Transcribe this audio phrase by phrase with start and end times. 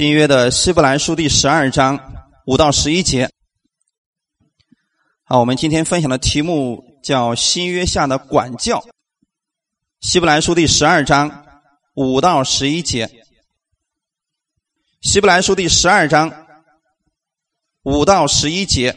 [0.00, 2.00] 新约的希伯来书第十二章
[2.46, 3.28] 五到十一节。
[5.24, 8.82] 好，我们今天分享的题目叫“新约下的管教”。
[10.00, 11.44] 希伯来书第十二章
[11.92, 13.10] 五到十一节。
[15.02, 16.32] 希伯来书第十二章
[17.82, 18.96] 五到十一节，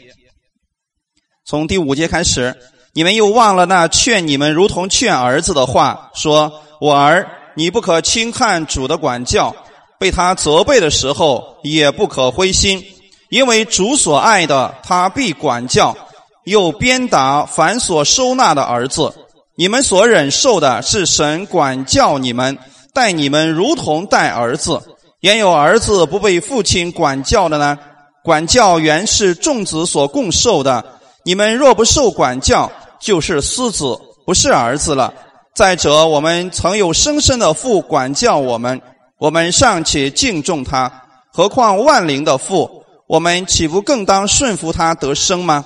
[1.44, 2.56] 从第五节开始，
[2.94, 9.54] 你们又忘了那劝你们如同劝儿子的话，说：“我儿，你不可轻看主的管教，
[9.98, 12.84] 被他责备的时候也不可灰心，
[13.30, 15.96] 因为主所爱的，他必管教。”
[16.44, 19.10] 又鞭打凡所收纳的儿子，
[19.56, 22.58] 你们所忍受的是神管教你们，
[22.92, 24.78] 待你们如同待儿子。
[25.20, 27.78] 焉有儿子不被父亲管教的呢？
[28.22, 30.84] 管教原是众子所共受的。
[31.24, 35.14] 你们若不受管教，就是私子，不是儿子了。
[35.54, 38.78] 再者，我们曾有生身的父管教我们，
[39.18, 40.90] 我们尚且敬重他，
[41.32, 42.84] 何况万灵的父？
[43.06, 45.64] 我们岂不更当顺服他得生吗？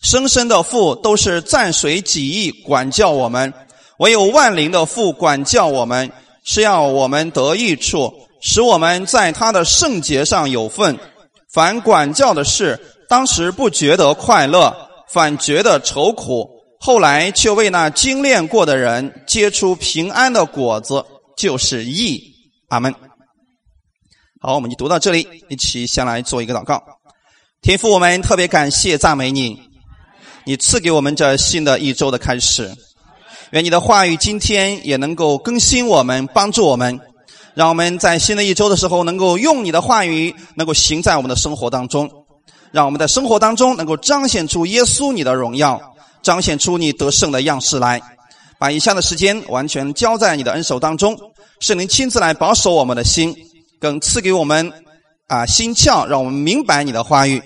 [0.00, 3.52] 生身的父都是暂随己意管教我们，
[3.98, 6.12] 唯有万灵的父管教我们，
[6.44, 10.96] 是要我们得益处，使我们在他的圣洁上有份。
[11.52, 14.72] 凡管教的事，当时不觉得快乐，
[15.10, 16.46] 反觉得愁苦；
[16.78, 21.04] 后来却为那精炼过的人结出平安的果子，
[21.36, 22.22] 就是义。
[22.68, 22.94] 阿门。
[24.40, 26.82] 好，我们就读到这里，一起先来做一个祷告。
[27.62, 29.58] 天父，我们特别感谢赞美你。
[30.44, 32.70] 你赐给我们这新的一周的开始，
[33.52, 37.00] 愿你的话语今天也能够更新我们，帮助我们，
[37.54, 42.10] 让我们在新的一周的时候能够用你的话语，能够行在我们的生活当中，
[42.70, 45.80] 让我们的生活当中能够彰显出耶稣你的荣耀，
[46.22, 48.00] 彰显出你得胜的样式来。
[48.58, 51.16] 把以下的时间完全交在你的恩手当中，
[51.60, 53.34] 圣灵亲自来保守我们的心，
[53.80, 54.72] 更赐给我们
[55.26, 57.42] 啊心窍，让我们明白你的话语。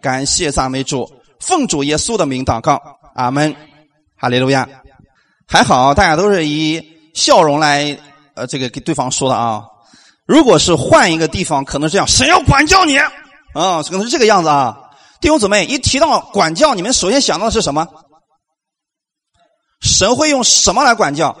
[0.00, 1.10] 感谢赞美主。
[1.40, 2.80] 奉主耶稣的名祷告，
[3.14, 3.54] 阿门，
[4.16, 4.68] 哈利路亚。
[5.46, 6.82] 还好，大家都是以
[7.14, 7.98] 笑容来，
[8.34, 9.64] 呃，这个给对方说的啊。
[10.26, 14.76] 如果是换一个地方，可能是这样，神要管教你，啊，可能是这个样子啊。
[15.20, 17.88] 弟兄姊妹，一提到管教，你们首先想到的是什么？
[19.80, 21.36] 神会用什么来管教？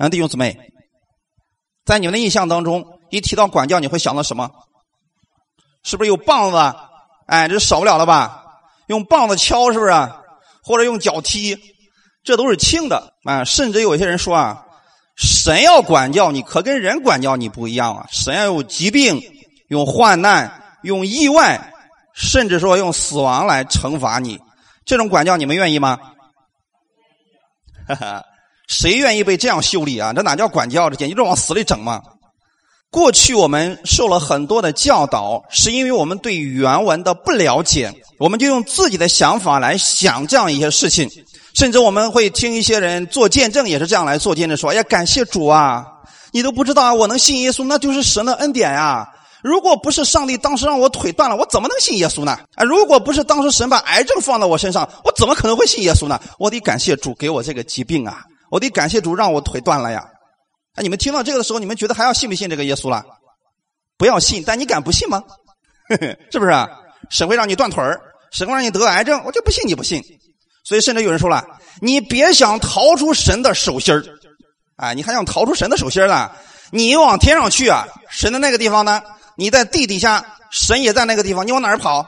[0.00, 0.58] 啊，弟兄姊妹，
[1.84, 4.50] 在你们的印象当中，一提到管教，你会想到什么？
[5.82, 6.78] 是不是有棒子？
[7.26, 8.42] 哎，这少不了了吧？
[8.86, 9.92] 用棒子敲是不是？
[10.62, 11.54] 或者用脚踢，
[12.24, 13.44] 这都是轻的啊。
[13.44, 14.64] 甚至有些人说啊，
[15.16, 18.06] 神要管教你，可跟人管教你不一样啊。
[18.10, 19.20] 神要用疾病、
[19.68, 21.74] 用患难、用意外，
[22.14, 24.40] 甚至说用死亡来惩罚你。
[24.86, 25.98] 这种管教你们愿意吗？
[27.86, 28.24] 哈哈，
[28.70, 30.12] 谁愿意被这样修理啊？
[30.12, 30.88] 这哪叫管教？
[30.88, 32.00] 这简直就往死里整嘛！
[32.88, 41.10] 过去我们受了很多的教导，是因为我们对原文的不了解，我们就用自己的想法来想这样一些事情，
[41.54, 45.84] 甚至我们会听一些人做见证，也是这样来做见证，说：“哎呀，感谢主啊！
[46.30, 49.08] 你都不知道啊，我能信耶稣，那就是神的恩典呀！
[49.42, 52.38] 如果不是上帝当时让我腿断了，我怎么能信耶稣呢？
[52.54, 56.20] 啊，如果不是当时神把癌症放到我身上，我怎么可能会信耶稣呢？
[56.38, 58.22] 我得感谢主给我这个疾病啊！
[58.50, 60.06] 我得感谢主让我腿断了呀！”
[60.76, 63.04] 你们听到这个的时候，你们觉得还要信不信这个耶稣了？
[63.96, 65.22] 不要信，但你敢不信吗？
[66.30, 66.52] 是不是？
[67.10, 68.00] 神会让你断腿儿，
[68.30, 70.02] 神会让你得癌症，我就不信你不信。
[70.64, 71.44] 所以甚至有人说了
[71.82, 74.04] ：“你别想逃出神的手心儿，
[74.76, 76.30] 啊，你还想逃出神的手心儿呢？
[76.70, 79.02] 你往天上去啊，神的那个地方呢？
[79.36, 82.06] 你在地底下，神也在那个地方，你往哪儿跑？”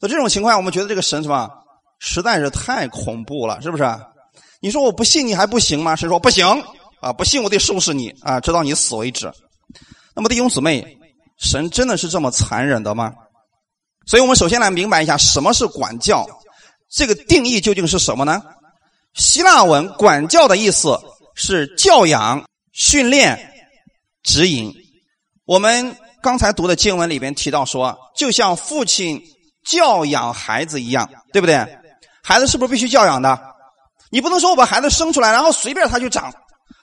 [0.00, 1.50] 就这种情况，我们觉得这个神什么，
[1.98, 3.84] 实在是太恐怖了，是不是？
[4.60, 5.94] 你说我不信你还不行吗？
[5.96, 6.46] 神说不行。
[7.00, 9.30] 啊，不信我得收拾你啊，直到你死为止。
[10.14, 10.96] 那么弟兄姊妹，
[11.38, 13.12] 神真的是这么残忍的吗？
[14.06, 16.26] 所以我们首先来明白一下什么是管教，
[16.90, 18.42] 这个定义究竟是什么呢？
[19.14, 20.98] 希腊文“管教”的意思
[21.34, 23.52] 是教养、训练、
[24.22, 24.72] 指引。
[25.44, 29.20] 我们刚才读的经文里边提到说，就像父亲
[29.64, 31.56] 教养孩子一样，对不对？
[32.22, 33.38] 孩子是不是必须教养的？
[34.10, 36.32] 你不能说我把孩子生出来，然后随便他去长。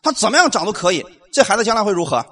[0.01, 2.25] 他怎么样长都可以，这孩子将来会如何？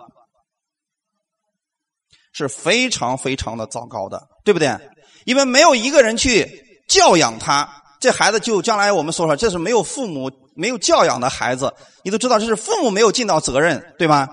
[2.34, 4.78] 是非常非常的糟糕的，对不对？
[5.26, 11.74] 因为没有一个人去教养他，这孩子就将来我们说说，这是没有父母、没有教养的孩子。
[12.04, 14.28] 你都知道，这是父母没有尽到责任，对吗？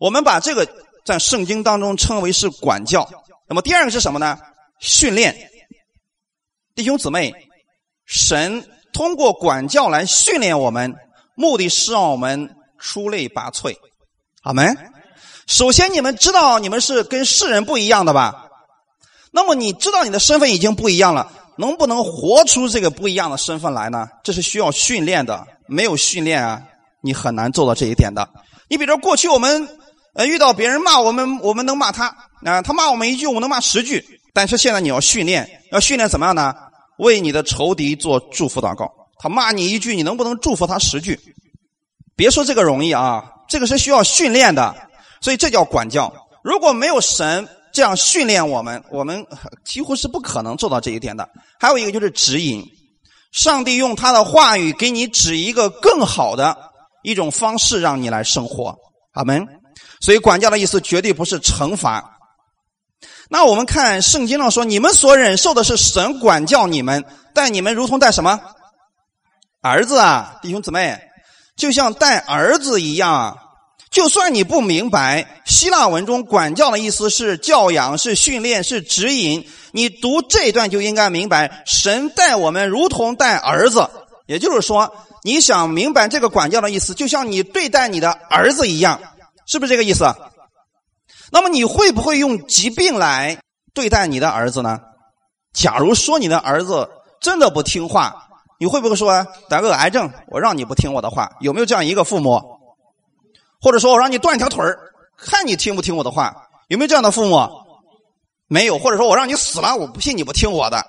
[0.00, 0.68] 我们把这个
[1.04, 3.08] 在圣经当中称为是管教。
[3.48, 4.38] 那么第二个是什么呢？
[4.80, 5.34] 训练。
[6.74, 7.32] 弟兄姊妹，
[8.04, 10.94] 神通过管教来训练我们，
[11.34, 12.54] 目的是让我们。
[12.80, 13.74] 出类拔萃，
[14.40, 14.62] 好没？
[15.48, 18.46] 首先，你们知道你们是跟世人不一样的吧？
[19.32, 24.06] 那么你知道你的身份已经不一样了，能不能活出这个不一样的身份来呢？
[24.22, 26.62] 这是需要训练的，没有训练啊，
[27.02, 28.28] 你很难做到这一点的。
[28.68, 29.68] 你比如说，过去我们
[30.14, 32.06] 呃遇到别人骂我们，我们能骂他
[32.44, 34.04] 啊，他骂我们一句，我们能骂十句。
[34.32, 36.54] 但是现在你要训练，要训练怎么样呢？
[36.98, 38.92] 为你的仇敌做祝福祷告。
[39.18, 41.18] 他骂你一句，你能不能祝福他十句？
[42.14, 44.74] 别说这个容易啊，这个是需要训练的。
[45.20, 46.12] 所以这叫管教。
[46.44, 49.26] 如果没有神这样训练我们，我们
[49.64, 51.28] 几乎是不可能做到这一点的。
[51.58, 52.64] 还有一个就是指引，
[53.32, 56.56] 上帝用他的话语给你指一个更好的
[57.02, 58.76] 一种方式，让你来生活。
[59.12, 59.46] 阿门。
[60.00, 62.17] 所以管教的意思绝对不是惩罚。
[63.30, 67.04] 那我们看圣经上说，你们所忍受的是神管教你们，
[67.34, 68.40] 待你们如同待什么
[69.60, 70.98] 儿子啊，弟兄姊妹，
[71.56, 73.36] 就像待儿子一样啊。
[73.90, 83.88] 就算你不明白希腊文中管教的意思是教养、是训练、是指引，你读这一段就应该明白，神待我们如同待儿子。
[84.26, 89.00] 也就是说，你想明白这个管教的意思，就像你对待你的儿子一样，
[89.46, 90.04] 是不是这个意思？
[91.30, 93.38] 那么你会不会用疾病来
[93.74, 94.78] 对待你的儿子呢？
[95.52, 96.88] 假如说你的儿子
[97.20, 98.14] 真的不听话，
[98.58, 101.30] 你会不会说得个癌症，我让你不听我的话？
[101.40, 102.40] 有没有这样一个父母？
[103.60, 104.64] 或者说我让你断一条腿
[105.16, 106.34] 看你听不听我的话？
[106.68, 107.48] 有没有这样的父母？
[108.46, 108.78] 没有。
[108.78, 110.86] 或者说我让你死了，我不信你不听我的。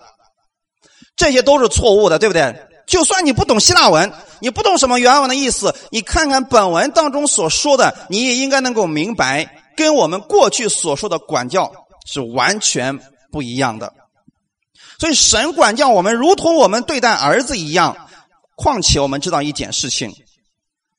[1.16, 2.68] 这些都是错误的，对不对？
[2.86, 9.59] 就算你不懂希腊文，你不懂什么原文的意思，你看看本文当中所说的，你也应该能够明白。
[9.80, 11.72] 跟我们过去所说的管教
[12.06, 13.00] 是完全
[13.32, 13.94] 不一样的，
[15.00, 17.96] 所以神管教我们如同我们对待儿子一样。
[18.58, 20.14] 况且我们知道一件事情，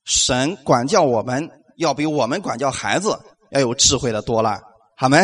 [0.06, 3.14] 神管教我们要比我们管教孩子
[3.50, 4.58] 要有智慧的多了，
[4.96, 5.22] 好没？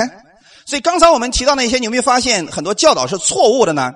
[0.67, 3.91] 所以刚才我们提到那些，你有没有发现很多教导是错误的呢？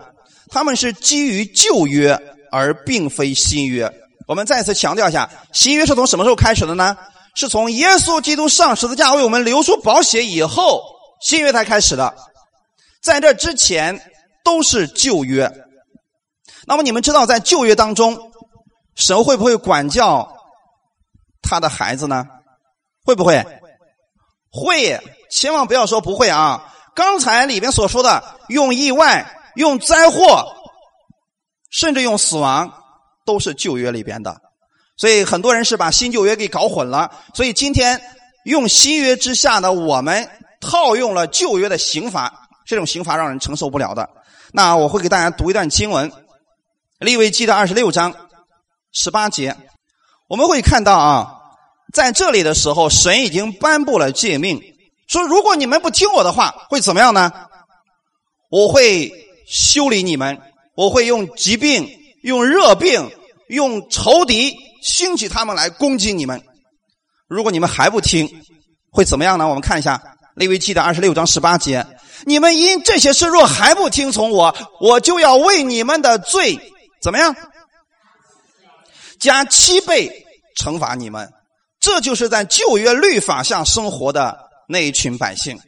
[0.48, 2.18] 他们是基于旧约
[2.50, 3.92] 而并非新约。
[4.26, 6.96] 我们再次强调一下，新约是从什么时候开始的呢？
[7.40, 10.82] 是从耶稣基督上十字架为我们流出宝血以后，
[11.22, 12.14] 新约才开始的。
[13.02, 13.98] 在这之前
[14.44, 15.50] 都是旧约。
[16.66, 18.30] 那么你们知道，在旧约当中，
[18.94, 20.30] 神会不会管教
[21.40, 22.26] 他的孩子呢？
[23.06, 23.42] 会不会？
[24.52, 25.00] 会，
[25.30, 26.70] 千万不要说不会啊！
[26.94, 30.44] 刚才里边所说的，用意外、用灾祸，
[31.70, 32.70] 甚至用死亡，
[33.24, 34.42] 都是旧约里边的。
[35.00, 37.98] 所以很多人是把新旧约给搞混了，所以今天
[38.44, 40.28] 用新约之下的我们
[40.60, 42.30] 套用了旧约的刑罚，
[42.66, 44.06] 这种刑罚让人承受不了的。
[44.52, 46.10] 那我会给大家读一段经文，
[46.98, 48.14] 《利未记》的二十六章
[48.92, 49.56] 十八节，
[50.28, 51.32] 我们会看到啊，
[51.94, 54.60] 在这里的时候，神已经颁布了诫命，
[55.06, 57.32] 说如果你们不听我的话，会怎么样呢？
[58.50, 59.10] 我会
[59.48, 60.38] 修理你们，
[60.74, 61.88] 我会用疾病、
[62.22, 63.10] 用热病、
[63.48, 64.68] 用仇敌。
[64.80, 66.42] 兴起他们来攻击你们，
[67.28, 68.28] 如果你们还不听，
[68.90, 69.46] 会怎么样呢？
[69.46, 69.96] 我们看一下
[70.34, 71.86] 《利未记》的二十六章十八节：
[72.24, 76.58] 你们因这些事若还不听从我，我就要为你们的罪
[77.00, 77.34] 怎么样？
[79.18, 80.26] 加七倍
[80.58, 81.30] 惩罚你们。
[81.78, 84.38] 这就是在旧约律法下生活的
[84.68, 85.58] 那一群百姓。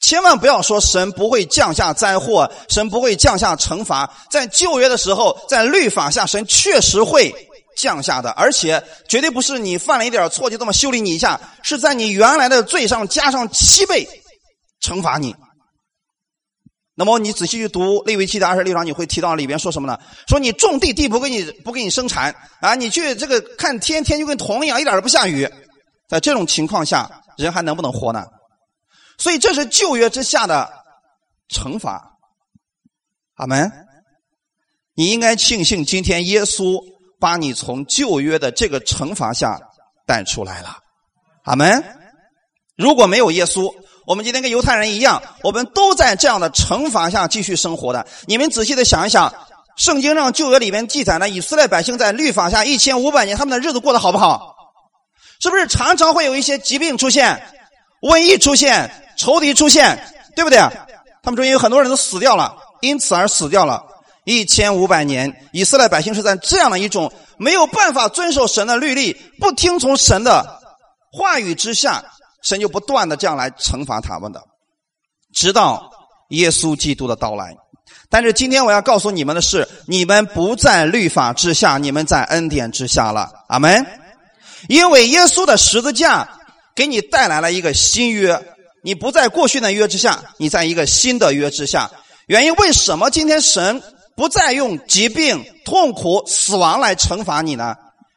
[0.00, 4.10] 千万不要说神不会降下灾祸，神不会降下惩罚。
[4.30, 7.32] 在旧约的时候，在律法下，神确实会。
[7.82, 14.08] 降下的，而且绝对不是你犯了一点错就这么修理你一下，是在你原来的罪上加上七倍
[14.80, 15.34] 惩罚你。
[16.94, 19.98] 那么你仔细去读利未记的二十六章，你会提到里边说什么呢？
[20.28, 22.76] 说你种地，地不给你不给你生产啊！
[22.76, 25.48] 你去这个看天，天就跟铜一样，一点都不下雨。
[26.08, 28.24] 在这种情况下，人还能不能活呢？
[29.18, 30.70] 所以这是旧约之下的
[31.48, 32.16] 惩罚。
[33.34, 33.72] 阿门。
[34.94, 36.91] 你应该庆幸今天耶稣。
[37.22, 39.56] 把你从旧约的这个惩罚下
[40.04, 40.76] 带出来了，
[41.44, 41.84] 阿门。
[42.76, 43.72] 如果没有耶稣，
[44.08, 48.04] 我们今天跟犹太人一样，我们都在这样的惩罚下继续生活的。
[48.26, 49.32] 你们仔细的想一想，
[49.76, 54.56] 圣经上旧约里面记载呢，以色列百姓在律法下一千五百年，他们的日子过得好不好？
[55.38, 57.40] 是不是常常会有一些疾病出现、
[58.00, 59.96] 瘟疫出现、仇敌出现，
[60.34, 60.58] 对不对？
[60.58, 63.80] 他们中间有很多人都死掉了，因此而死掉了。
[64.24, 70.60] 一千五百年，以色列百姓是在这样的一种没有办法遵守神的律例、不听从神的
[71.10, 72.04] 话语之下，
[72.42, 74.40] 神就不断的这样来惩罚他们的，
[75.34, 75.90] 直到
[76.30, 77.54] 耶稣基督的到来。
[78.08, 83.28] 但是今天我要告诉你们的是，你们不在律法之下，你们在恩典之下了。
[83.48, 83.84] 阿门。
[84.68, 86.28] 因为耶稣的十字架
[86.76, 88.40] 给你带来了一个新约，
[88.84, 91.90] 你不在过去的约之下，你在一个新的约之下。
[92.26, 93.10] 原因为什么？
[93.10, 93.82] 今天神
[94.16, 97.74] 不再用疾病、痛苦、死亡来惩罚你呢？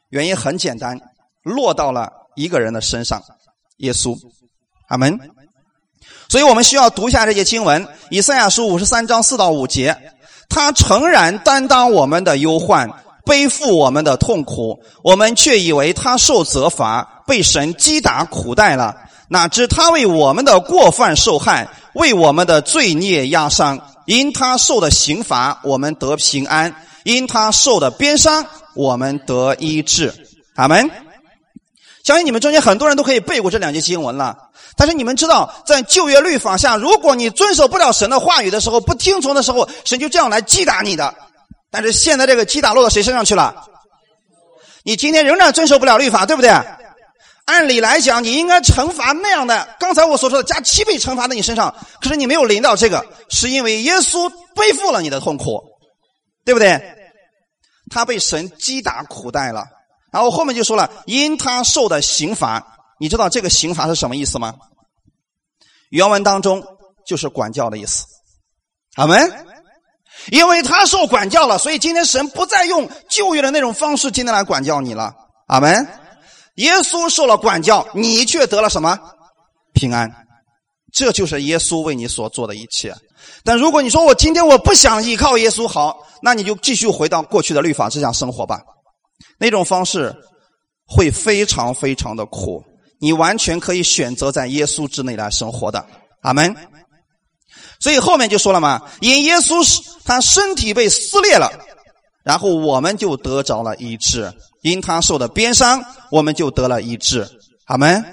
[0.09, 0.99] 原因很简单，
[1.43, 3.21] 落到了一个人的身上，
[3.77, 4.17] 耶稣。
[4.87, 5.19] 阿门。
[6.29, 10.13] 所以我们需要读一下这些经文，《以赛亚书》五十三章四到五节。
[10.47, 12.89] 他诚然担当我们的忧患，
[13.25, 18.95] 背负我们的痛苦，我们却以为他受责罚，被神击打苦待了。
[19.27, 23.79] 哪知他为我们的过犯受害，为我们的罪孽压伤。
[24.05, 26.71] 因他受的刑罚，我们得平安；
[27.03, 30.13] 因他受的鞭伤，我们得医治。
[30.55, 30.89] 阿门。
[32.03, 34.37] 相信你们中间很多人都可以背过这两节经文了。
[34.77, 41.15] 但是你们知道，在旧约律法下，如果你遵守不了神的话语的时候，不听从的时候，神就这样来击打你的。
[41.71, 43.55] 但是现在这个击打落到谁身上去了？
[44.83, 46.51] 你今天仍然遵守不了律法，对不对？
[47.45, 51.75] 按理来讲，你应该惩罚那样的，刚才我所说的加七倍惩罚在你身上。
[52.01, 55.61] 可是你没有临到这个，是因为耶稣背负了你的痛苦，
[56.43, 56.81] 对不对？
[57.91, 59.63] 他被神击打苦待了，
[60.11, 62.65] 然后后面就说了，因他受的刑罚。
[62.99, 64.55] 你知道这个刑罚是什么意思吗？
[65.89, 66.63] 原文当中
[67.05, 68.05] 就是管教的意思。
[68.95, 69.45] 阿门。
[70.31, 75.13] 因为他受管教了，所以今天神不再用旧约的那种方式今天来管教你了。
[75.45, 75.87] 阿门。
[76.55, 78.99] 耶稣受了管教，你却得了什么
[79.73, 80.09] 平安？
[80.93, 82.95] 这就是耶稣为你所做的一切。
[83.43, 88.61] 但如果你说我今天我不想依靠耶稣，好，那你就继续回到过去的律法之下生活吧。
[89.37, 90.15] 那种方式
[90.87, 92.63] 会非常非常的苦。
[92.99, 95.85] 你完全可以选择在耶稣之内来生活的，
[96.21, 96.55] 阿门。
[97.81, 101.51] 所以后面就说了嘛，因耶稣是他身体被撕裂了，
[102.23, 104.31] 然后我们就得着了医治；
[104.65, 107.29] 因他受的鞭伤，我们就得了医治，
[107.65, 108.03] 阿门。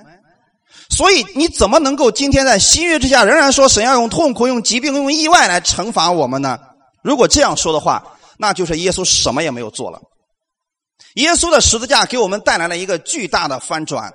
[0.90, 6.59] 所以你怎么能够今天在新约之下仍然说神要用痛苦、用疾病、用意外来惩罚我们呢？
[7.02, 8.04] 如果这样说的话，
[8.37, 9.99] 那就是耶稣什么也没有做了。
[11.14, 14.12] 耶稣的十字架给我们带来了一个巨大的翻转。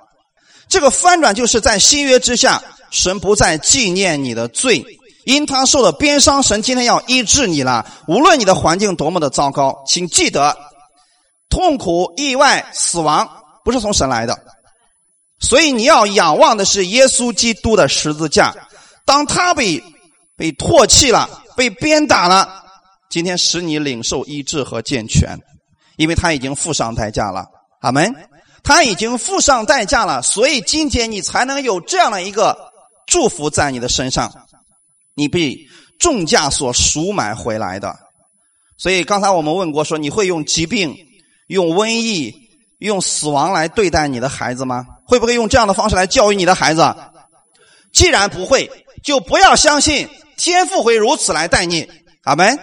[0.68, 4.84] 这个翻转就是在新约之下，神不再纪念你的罪，
[5.24, 7.84] 因他受了鞭伤，神今天要医治你了。
[8.06, 10.56] 无论你的环境多么的糟糕，请记得，
[11.48, 13.28] 痛苦、意外、死亡
[13.64, 14.38] 不是从神来的，
[15.38, 18.54] 所以你要仰望的是耶稣基督的十字架。
[19.04, 19.82] 当他被
[20.36, 22.64] 被唾弃了，被鞭打了，
[23.08, 25.38] 今天使你领受医治和健全，
[25.96, 27.46] 因为他已经付上代价了。
[27.80, 28.14] 阿门。
[28.64, 32.70] 他已经付上代价了，所以今天你才能有这样的一个
[33.06, 34.30] 祝福在你的身上。
[35.14, 35.56] 你被
[35.98, 37.96] 重价所赎买回来的，
[38.76, 40.94] 所以刚才我们问过，说你会用疾病、
[41.48, 42.32] 用瘟疫、
[42.78, 44.86] 用死亡来对待你的孩子吗？
[45.04, 46.94] 会不会用这样的方式来教育你的孩子？
[47.92, 48.70] 既然不会，
[49.02, 51.90] 就不要相信天父会如此来待你。
[52.24, 52.58] 阿门。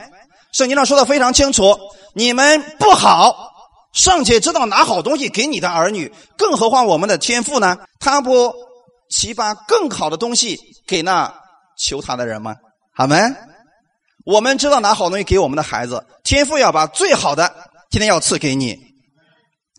[0.52, 1.78] 圣经上说的非常清楚，
[2.14, 3.52] 你们不好。
[3.92, 7.78] 尚且知道拿好东西给你的儿女，更何况我们的天父呢？
[8.00, 8.54] 他不
[9.10, 11.34] 启发更好的东西给那
[11.78, 12.56] 求他的人吗？
[12.94, 13.18] 好没？
[14.26, 17.54] 我们知道拿好东西给我们的孩子，天父要把最好的
[17.90, 18.78] 今天要赐给你。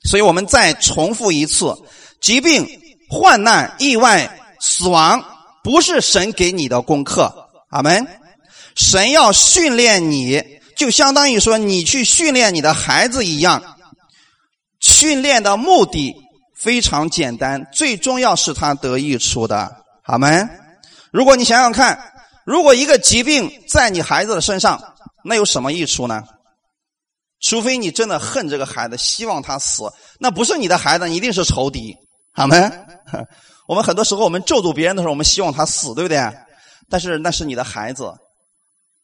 [0.04, 1.75] 所以我们再重复一次：
[2.20, 2.66] 疾病、
[3.10, 5.22] 患难、意外、死亡，
[5.64, 7.34] 不是神给你的功课。
[7.70, 8.06] 阿门。
[8.76, 10.42] 神要训练你，
[10.76, 13.62] 就相当于说你去训练你的孩子一样。
[14.80, 16.14] 训练的目的
[16.54, 20.48] 非常简单，最重要是他得益处的，阿门？
[21.10, 21.98] 如果你想想看，
[22.44, 24.80] 如果一个疾病在你孩子的身上，
[25.25, 26.22] 那有什么益处呢？
[27.40, 29.84] 除非你真的恨这个孩子，希望他死，
[30.18, 31.94] 那不是你的孩子，你一定是仇敌，
[32.32, 32.56] 好没？
[33.68, 36.18] 我们很多时候我们咒诅别人的时候，我们希望他死，对不对？
[36.88, 38.12] 但是那是你的孩子。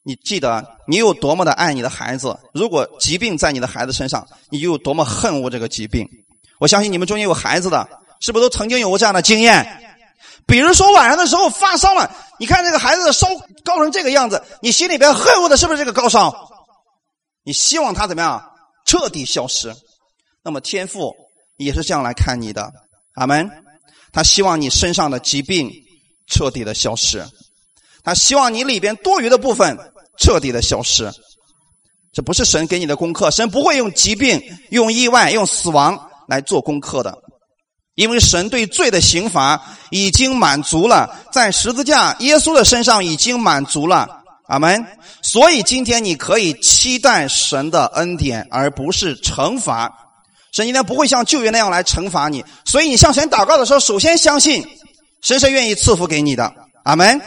[0.05, 2.37] 你记得你有多么的爱你的孩子？
[2.53, 6.05] 如果疾病在你的孩子身上，你就有多么恨恶这个疾病。
[6.59, 7.89] 我相信你们中间有孩子的，
[8.21, 9.65] 是不是都曾经有过这样的经验？
[10.45, 12.11] 比如说晚上的时候发烧了，
[12.41, 13.29] 你看这个孩子的烧
[13.65, 16.49] 高成这个样子，你心里边恨恶的是不是这个高烧？
[17.45, 18.43] 你希望他怎么样
[18.85, 19.75] 彻底消失？
[20.43, 21.15] 那么天父
[21.57, 22.73] 也是这样来看你的，
[23.15, 23.51] 阿门。
[24.13, 25.71] 他希望你身上的疾病
[26.27, 27.27] 彻底的消失，
[28.05, 29.79] 他希望你里边多余的部分。
[30.19, 31.11] 彻底的消失，
[32.13, 33.31] 这不是神给你的功课。
[33.31, 34.39] 神不会用疾病、
[34.71, 37.17] 用意外、用死亡来做功课的，
[37.95, 44.22] 因为神对罪的刑罚已经满足了，在十字架耶稣的身上已经满足了。
[44.53, 44.85] 阿门。
[45.23, 49.91] 所以今天你可以期待神的恩典，而不是惩罚。
[50.53, 54.63] 神今天不会像旧约那样来惩罚你，所以你向神祷告的时候，首先相信
[55.23, 56.53] 神是愿意赐福给你的。
[56.85, 57.19] 阿门。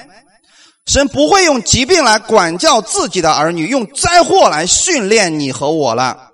[0.85, 6.29] 神不会用疾病来管教自己的儿女，用灾祸来训练你和我了。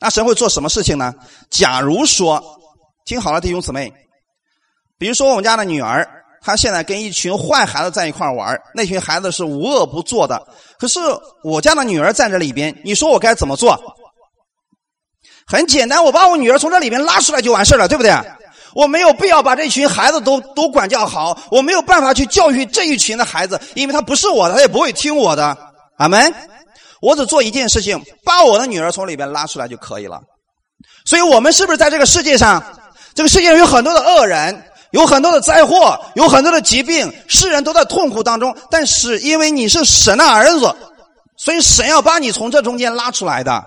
[0.00, 1.14] 那神会做什么事情呢？
[1.50, 2.42] 假如说，
[3.04, 3.92] 听好了，弟兄姊妹，
[4.98, 10.40] 比如说我们家的女儿，他现在跟一群坏孩子在一块玩，那群孩子是无恶不作的。
[10.78, 11.00] 可是
[11.44, 13.78] 我家的女儿在这里边，你说我该怎么做？
[15.46, 18.12] 很简单，我把我女儿从这里边拉出来就完事了，对不对？
[18.72, 25.56] 我没有必要把这群孩子都都管教好，我没有办法去教育这一群的孩子，因为他不是我的，他也不会听我的。
[25.98, 26.32] 阿门。
[27.02, 30.20] 我只做一件事情，把我的女儿从里边拉出来就可以了。
[31.04, 32.62] 所以，我们是不是在这个世界上，
[33.14, 38.56] 这个世界上有很多的恶人，有很多的灾祸，有很多的疾病，世人都在痛苦当中。
[38.70, 40.74] 但是，因为你是神的儿子，
[41.36, 43.64] 所以神要把你从这中间拉出来的。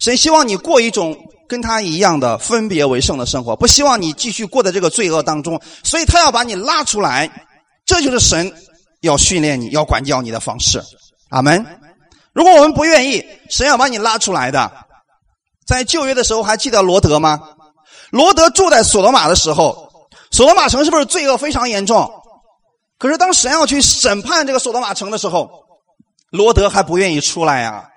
[0.00, 1.16] 神希望你过一种。
[1.48, 7.30] 跟他一样的分别为圣的生活，不希望你继续过在这个罪恶当中，所以他要把你拉出来，
[7.84, 8.50] 这就是神
[9.02, 10.82] 要训练你要管教你的方式。
[11.28, 11.62] 阿门。
[12.32, 14.72] 如果我们不愿意，神要把你拉出来的。
[15.66, 17.38] 在旧约的时候，还记得罗德吗？
[18.08, 19.91] 罗德住在索罗玛的时候，
[20.32, 22.10] 索罗玛城是不是罪恶非常严重？
[22.98, 25.50] 可是当神要去审判这个索罗玛城的时候，
[26.30, 27.88] 罗德还不愿意出来呀。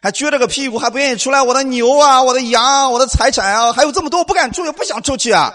[0.00, 1.42] 还撅着个屁股，还不愿意出来。
[1.42, 5.52] 我的牛啊，我的羊，我的财产啊，还有这么多，不敢出去，不想出去啊。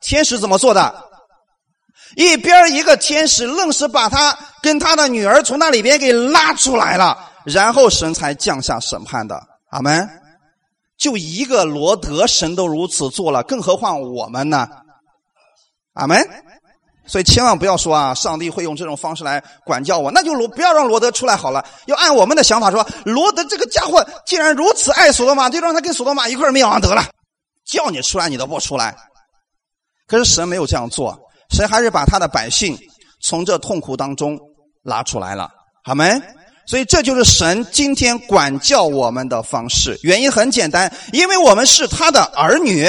[0.00, 0.94] 天使怎么做的？
[2.16, 9.42] 一边一个天使，愣是把他跟他的女儿从那里边给拉出来了，然后神才降下审判的。
[9.70, 10.08] 阿门。
[10.96, 14.68] 就一个罗德，神都如此做了，更何况我们呢？
[15.94, 16.22] 阿门。
[17.06, 21.64] 所以千万不要说啊，上帝会用这种方式来管教我，那就罗不要让罗德出来好了。
[21.86, 27.02] 要按我们的想法说，罗德这个家伙既然如此爱索多玛，就让他跟索多玛一块灭亡得了。
[27.64, 28.94] 叫你出来，你都不出来。
[30.06, 31.18] 可是神没有这样做，
[31.50, 32.78] 神还是把他的百姓
[33.20, 34.38] 从这痛苦当中
[34.84, 35.50] 拉出来了，
[35.82, 36.20] 好没？
[36.66, 39.98] 所以这就是神今天管教我们的方式。
[40.04, 42.88] 原因很简单，因为我们是他的儿女。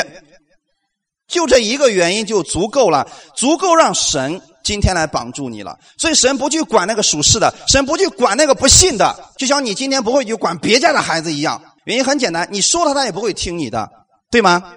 [1.32, 5.80] 就这一个原因就足够了，足够让神今天来帮助你了。
[5.98, 11.60] 所以神不去管那个属世的，神不去管那个不信的，就像你今天不会去管别家的孩子一样。
[11.86, 13.90] 原因很简单，你说他他也不会听你的，
[14.30, 14.76] 对吗？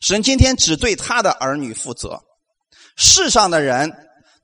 [0.00, 2.20] 神今天只对他的儿女负责。
[2.96, 3.92] 世上的人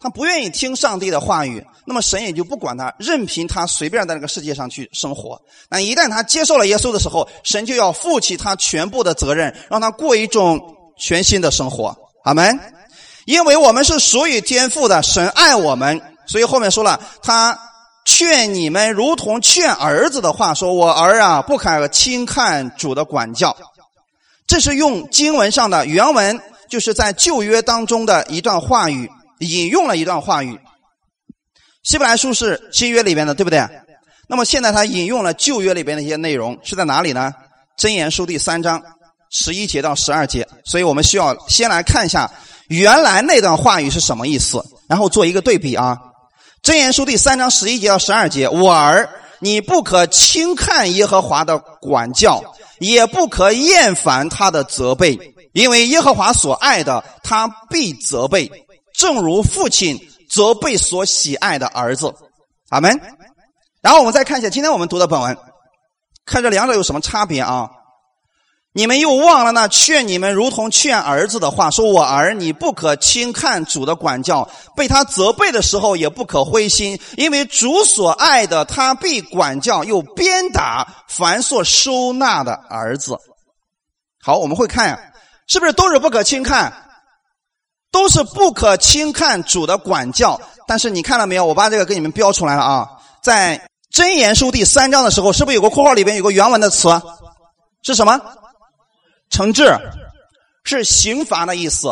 [0.00, 5.40] 他不愿意听上帝的话语，那么神也就不管他，任凭他随便在这个世界上去生活。
[5.70, 10.73] 那一旦他接受了耶稣的时候，神就要负起他全部的责任，让他过一种。
[10.96, 12.58] 全新的生活，阿门。
[13.26, 17.58] 因为我们是属于天父的，神爱我们，所以后面说了，他
[18.04, 23.56] 劝你们如同劝儿子的话，说我儿啊，不可轻看主的管教。
[24.46, 30.60] 这是用经文上的原文，就是在旧约当中的一段话语，引用了一段话语。
[31.82, 33.66] 希伯来书是新约里边的，对不对？
[34.26, 37.32] 那么现在他引用了旧约里边的一些内容，是在哪里呢？
[37.78, 38.82] 箴言书第三章。
[39.36, 42.30] 十一节到十二节，所以我们需要先来看一下
[42.68, 45.98] 原来那段话语是什么意思，然后做一个对比啊。
[46.62, 52.40] 箴言书第三章十一节到十二节，我儿，你不可轻看耶和华的管教，
[52.78, 55.18] 也不可厌烦他的责备，
[55.52, 58.48] 因为耶和华所爱的，他必责备，
[58.94, 59.98] 正如父亲
[60.30, 62.14] 责备所喜爱的儿子。
[62.68, 63.00] 阿门。
[63.82, 65.36] 然后我们再看一下今天我们读的本文，
[66.24, 67.68] 看这两者有什么差别啊？
[68.76, 83.16] 你们又忘了那劝你们如同劝儿子的话，说我儿，你不可轻看主的管教，被他责备的时候也不可灰心，因为主所爱的，他必管教又鞭打凡所收纳的儿子。
[84.20, 85.12] 好，我们会看，
[85.46, 86.72] 是不是都是不可轻看？
[87.92, 90.40] 都是不可轻看主的管教。
[90.66, 91.44] 但是你看了没有？
[91.44, 92.88] 我把这个给你们标出来了啊，
[93.22, 96.88] 在箴言书第三章的时候，是不是有个括号里边有个原文的词？
[97.84, 98.20] 是什么？
[99.34, 99.76] 惩治
[100.62, 101.88] 是刑罚的意思，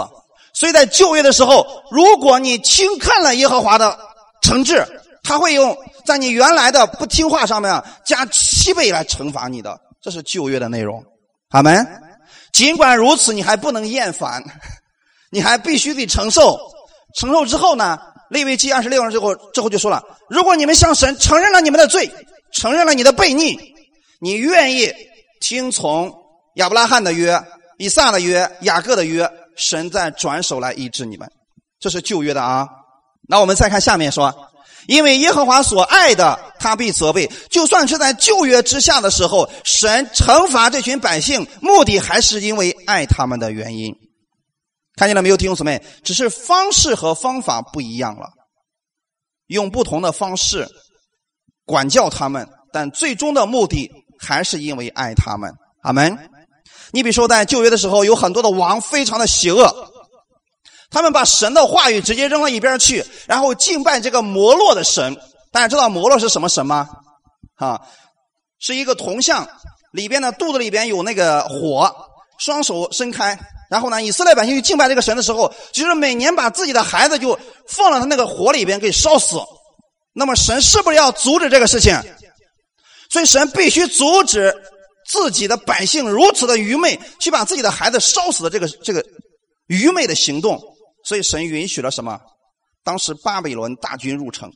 [0.55, 3.99] 所以在就业的时候，如果你轻看了耶和华的
[4.43, 4.87] 惩治，
[5.25, 5.77] 他会用
[6.07, 11.05] 在你原来的不听话上面加七倍来惩罚你的，这是就业的内容。
[11.49, 11.85] 阿门。
[12.53, 14.41] 尽管如此，你还不能厌烦，
[15.33, 16.57] 你还必须得承受。
[17.17, 17.99] 承受之后呢，
[18.31, 20.01] 利未记二十六章之后，之后就说了：
[20.31, 22.09] 如果你们向神承认了你们的罪，
[22.53, 23.59] 承认了你的悖逆，
[24.21, 24.95] 你愿意
[25.41, 26.22] 听从。
[26.57, 27.41] 亚伯拉罕的约、
[27.79, 31.29] 以撒的约、雅各的约，神在转手来医治你们，
[31.81, 32.69] 这是旧约的啊。
[33.29, 34.51] 那我们再看下面说，
[34.87, 37.31] 因为耶和华所爱的，他必责备。
[37.51, 43.95] 就算是在旧约之下的时候，神惩罚这群百姓，目的还是因为爱他们的原因。
[44.97, 45.83] 看见了没有，弟兄姊妹？
[46.05, 48.29] 只是方式和方法不一样了，
[49.47, 50.69] 用不同的方式
[51.65, 55.51] 管教他们，但最终的目的还是因为爱他们。
[55.83, 56.17] 阿门。
[56.93, 59.91] 你比如说，在旧约的时候，有很多的王非常的邪恶。
[60.91, 65.17] 他们把神的话语直接扔到一边去，然后敬拜这个摩洛的神。
[65.51, 66.89] 大家知道摩洛是什么神吗？
[67.57, 67.81] 啊，
[68.59, 69.49] 是一个铜像，
[69.93, 71.91] 里边的肚子里边有那个火，
[72.39, 73.39] 双手伸开，
[73.71, 79.41] 然后呢，以色列百姓去敬拜这个神的时候，就是每年把自己的孩子就放到他那个火里边给烧死。
[80.15, 81.99] 那么神是不是要阻止这个事情？
[83.09, 84.55] 所以神必须阻止
[85.09, 89.05] 自己的百姓如此的愚昧，去把自己的孩子烧死的这个这个
[89.67, 90.61] 愚昧的行动。
[91.05, 92.21] 所以神允许了什么？
[92.85, 94.51] 当时巴比伦大军入城，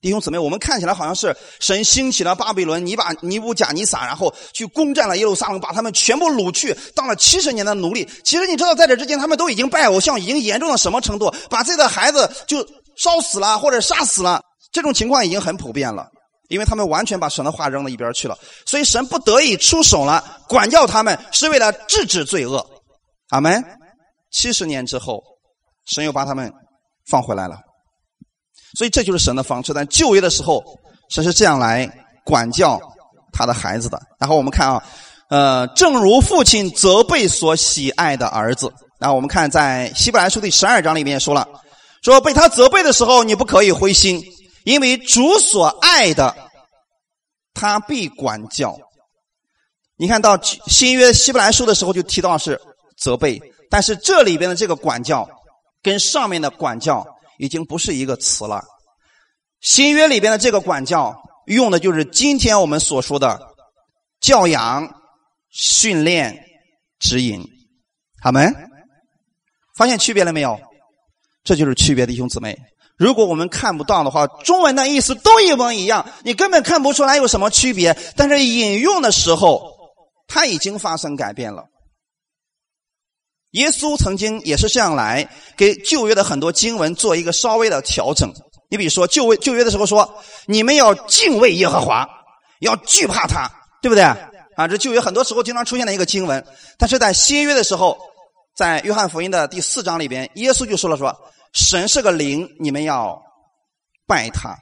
[0.00, 8.08] 弟兄姊妹，我们看起来好像是神兴起了巴比伦，尼把尼布甲尼撒，然后去攻占了耶路撒冷，把他们全部掳去，当了七十年的奴隶。
[8.24, 11.32] 其实你知道，在这之间，他们都已经拜偶像，已经严重到什么程度？
[11.50, 12.64] 把自己的孩子就
[12.96, 16.08] 烧死了，或者杀死了，这种情况已经很普遍了。
[16.48, 22.64] 因为他们完全把神的话扔到一边去了，所以神不得已出手了，管教他们，是为了制止罪恶。
[23.30, 23.62] 阿门。
[24.30, 25.22] 七十年之后，
[25.86, 26.52] 神又把他们
[27.10, 27.56] 放回来了，
[28.76, 29.72] 所以这就是神的方式。
[29.72, 30.62] 但就业的时候，
[31.08, 31.90] 神是这样来
[32.26, 32.78] 管教
[33.32, 33.98] 他的孩子的。
[34.20, 34.84] 然后我们看啊，
[35.30, 38.70] 呃，正如父亲责备所喜爱的儿子。
[39.00, 41.48] 然后我们看在希伯来书第十二章里面说了，
[42.02, 44.22] 说被他责备的时候，你不可以灰心，
[44.68, 46.36] 因为主所爱的，
[47.54, 48.78] 他必管教。
[49.96, 52.60] 你看到新约希伯来书的时候，就提到是
[52.98, 53.40] 责备。
[53.70, 55.26] 但是这里边的这个管教，
[55.82, 57.02] 跟上面的管教
[57.38, 58.62] 已经不是一个词了。
[59.62, 63.40] 新约里边的这个管教，用的就是今天我们所说的
[64.20, 64.86] 教养、
[65.48, 66.44] 训练、
[66.98, 67.42] 指引。
[68.20, 68.46] 好没？
[69.78, 70.60] 发现区别了没有？
[71.42, 72.54] 这就是区别，弟兄姊妹。
[72.98, 77.96] 如果我们看不到的话，中文的意思都一模一样，你根本看不出来有什么区别。
[78.16, 79.62] 但是引用的时候，
[80.26, 81.64] 它已经发生改变了。
[83.52, 88.30] 耶稣曾经也是这样来给旧约的很多经文做一个稍微的调整。
[88.68, 90.12] 你比如说旧约旧约的时候说，
[90.46, 92.06] 你们要敬畏耶和华，
[92.60, 94.02] 要惧怕他，对不对？
[94.02, 96.44] 啊，这旧约很多时候经常出现的一个经文。
[96.76, 97.96] 但是在新约的时候，
[98.56, 101.16] 在约翰福音的第四章里边，耶稣就说了说，
[101.52, 103.20] 神是个灵，你们要
[104.06, 104.56] 拜他，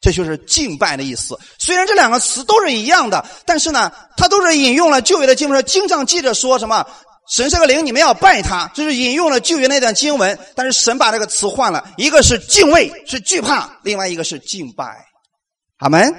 [0.00, 1.38] 这就是敬拜的意思。
[1.58, 6.86] 虽然这两个词都是一样的，但是呢，他都是引用了旧约的经文，经常记着说什么。
[7.28, 15.04] 神是个灵，你们要拜他，这是引用了旧约那段经文，但是神把这个词换了，一个是敬畏，是惧怕；另外一个是敬拜。
[15.78, 16.12] 阿门。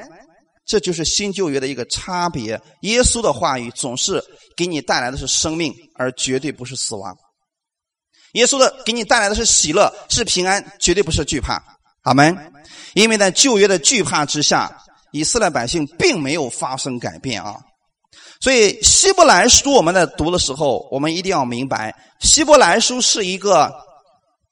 [0.65, 2.59] 这就是新旧约的一个差别。
[2.83, 4.23] 耶稣的话语总是
[4.55, 7.13] 给你带来的是生命，而绝对不是死亡。
[8.34, 11.62] 耶稣的给你带来的是喜乐，是平安，绝对不是惧怕。
[12.04, 12.38] 阿门。
[12.93, 14.72] 因为在旧约的惧怕之下，
[15.12, 17.56] 以色列百姓并没有发生改变啊。
[18.39, 23.74] 所以希伯来书我们在读的时候，我们一定要明白，希伯来书是一个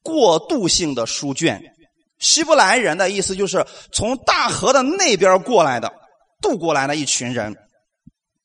[0.02, 1.62] 过渡性的书卷。
[2.20, 5.92] 希伯来人的意思就是从大河的那边过来的，
[6.42, 7.56] 渡过来的一群人。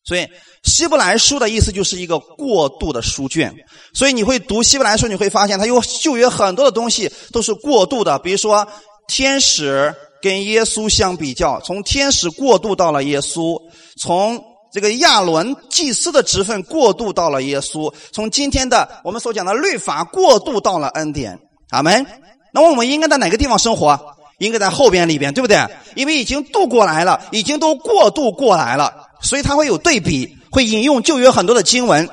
[0.07, 0.27] 所以
[0.63, 3.55] 希伯来书的意思就是一个过渡的书卷。
[3.93, 8.67] 所以你会读希伯来书，你会发现它有旧约很多的东西都是过渡的，比如说
[9.09, 13.61] 天使跟耶稣相比较，从天使过渡到了耶稣，
[13.99, 14.43] 从。
[14.73, 21.39] 这个亚伦祭司的职分过渡到了耶稣，从今天的我们所讲的律法过渡到了恩典，
[21.71, 22.05] 阿门。
[22.53, 23.99] 那么我们应该在哪个地方生活？
[24.39, 25.65] 应该在后边里边，对不对？
[25.95, 32.09] 因为已经渡过来了，已经都过渡过来了，所以它会有对比，会引用旧约很多的经文，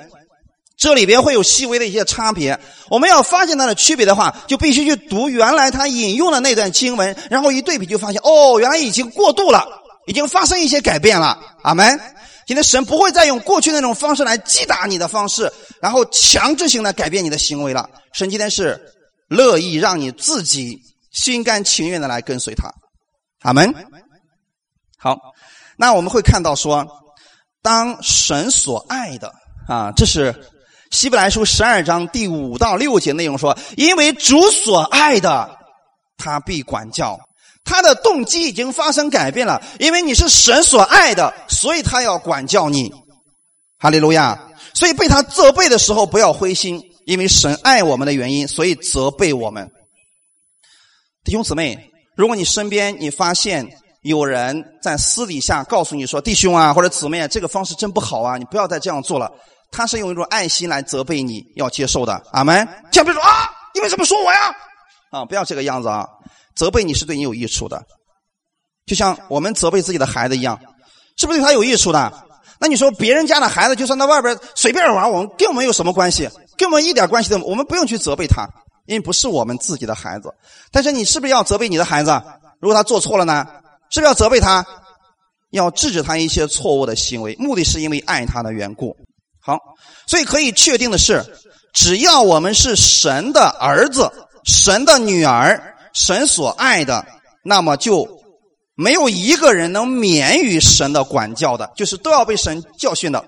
[0.77, 2.59] 这里边会有细微的一些差别。
[2.89, 9.65] 我们要发现它的区别的话，就必须去读原来他引用的那段经文，然后一对比就发现，哦，原来已经过度了，
[10.07, 11.99] 已经发生一些改变了，阿门。
[12.45, 15.49] 今天神不会再用过去那种方式来击打你的方式，
[15.81, 17.89] 然后强制性的改变你的行为了。
[18.11, 18.79] 神今天是
[19.29, 20.77] 乐意让你自己
[21.11, 22.69] 心甘情愿的来跟随他。
[23.43, 23.73] 阿门。
[24.97, 25.17] 好，
[25.77, 26.85] 那我们会看到说，
[27.61, 29.31] 当神所爱的
[29.67, 30.33] 啊，这是
[30.91, 35.49] 希伯来书十二章第五到六节内容说，因为主所爱的，
[36.17, 37.19] 他必管教。
[37.65, 42.91] 他的动机已经发生改变了，因为你是神所爱的，所以他要管教你。
[43.79, 44.49] 哈利路亚！
[44.73, 49.69] 所以被他责备的时候不要灰心，因为神爱我们的原因，所以责备我们。
[51.23, 53.65] 弟兄姊妹，如果你身边你发现
[54.03, 59.29] 有人在私底下告诉你说：“弟兄啊，或者姊妹，这个方式真不好啊，你不要再这样做了。”
[59.71, 62.21] 他是用一种爱心来责备你，要接受的。
[62.31, 62.55] 阿门。
[62.91, 64.55] 千万别说啊，你为什么说我呀？
[65.09, 66.07] 啊，不要这个样子啊！
[66.55, 67.81] 责备你是对你有益处的，
[68.85, 70.59] 就像我们责备自己的孩子一样，
[71.17, 72.13] 是不是对他有益处的？
[72.59, 76.29] 那你说别人家的孩子，就算在外边随便玩，我们跟我们有什么关系？
[76.55, 78.47] 跟我们一点关系都，我们不用去责备他，
[78.85, 80.29] 因为不是我们自己的孩子。
[80.71, 82.11] 但是你是不是要责备你的孩子？
[82.59, 83.47] 如果他做错了呢？
[83.89, 84.65] 是不是要责备他？
[85.51, 88.97] 要制止他一些错误的行为，目的是因为爱他的缘故。
[89.39, 89.59] 好，
[90.07, 91.23] 所以可以确定的是，
[91.73, 94.11] 只要我们是神的儿子、
[94.45, 97.05] 神的女儿、神所爱的，
[97.43, 98.09] 那么就
[98.73, 103.23] 没有一个人能免于神的管教的，就是都要被神教训的，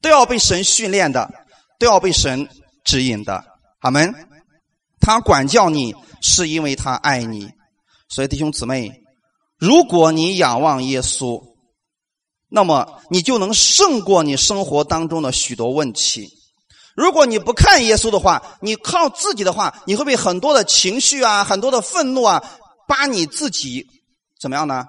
[0.00, 1.28] 都要被神训练的，
[1.80, 2.48] 都要被神
[2.84, 3.44] 指引的。
[3.80, 4.14] 阿门。
[5.00, 7.50] 他管教你，是因为他爱你。
[8.08, 8.99] 所以弟兄姊妹。
[9.60, 11.42] 如果你仰望耶稣，
[12.48, 16.28] 那么你就能胜过你生活当中的许多问题。
[16.96, 22.42] 如果你不看耶稣的话，你靠自己的话，你会被很多的情绪啊、很多的愤怒啊，
[22.88, 23.86] 把你自己
[24.40, 24.84] 怎么样呢？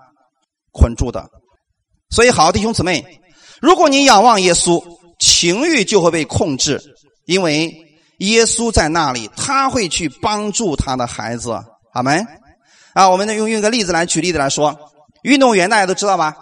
[0.71, 1.29] 捆住的。
[2.09, 3.05] 所以，好弟兄姊妹，
[3.61, 4.81] 如果你仰望耶稣，
[5.19, 6.81] 情欲就会被控制，
[7.25, 7.71] 因为
[8.19, 11.51] 耶稣在那里，他会去帮助他的孩子。
[11.93, 12.25] 阿门。
[12.93, 14.91] 啊，我们用用个例子来举例子来说，
[15.23, 16.35] 运动员大家都知道吧？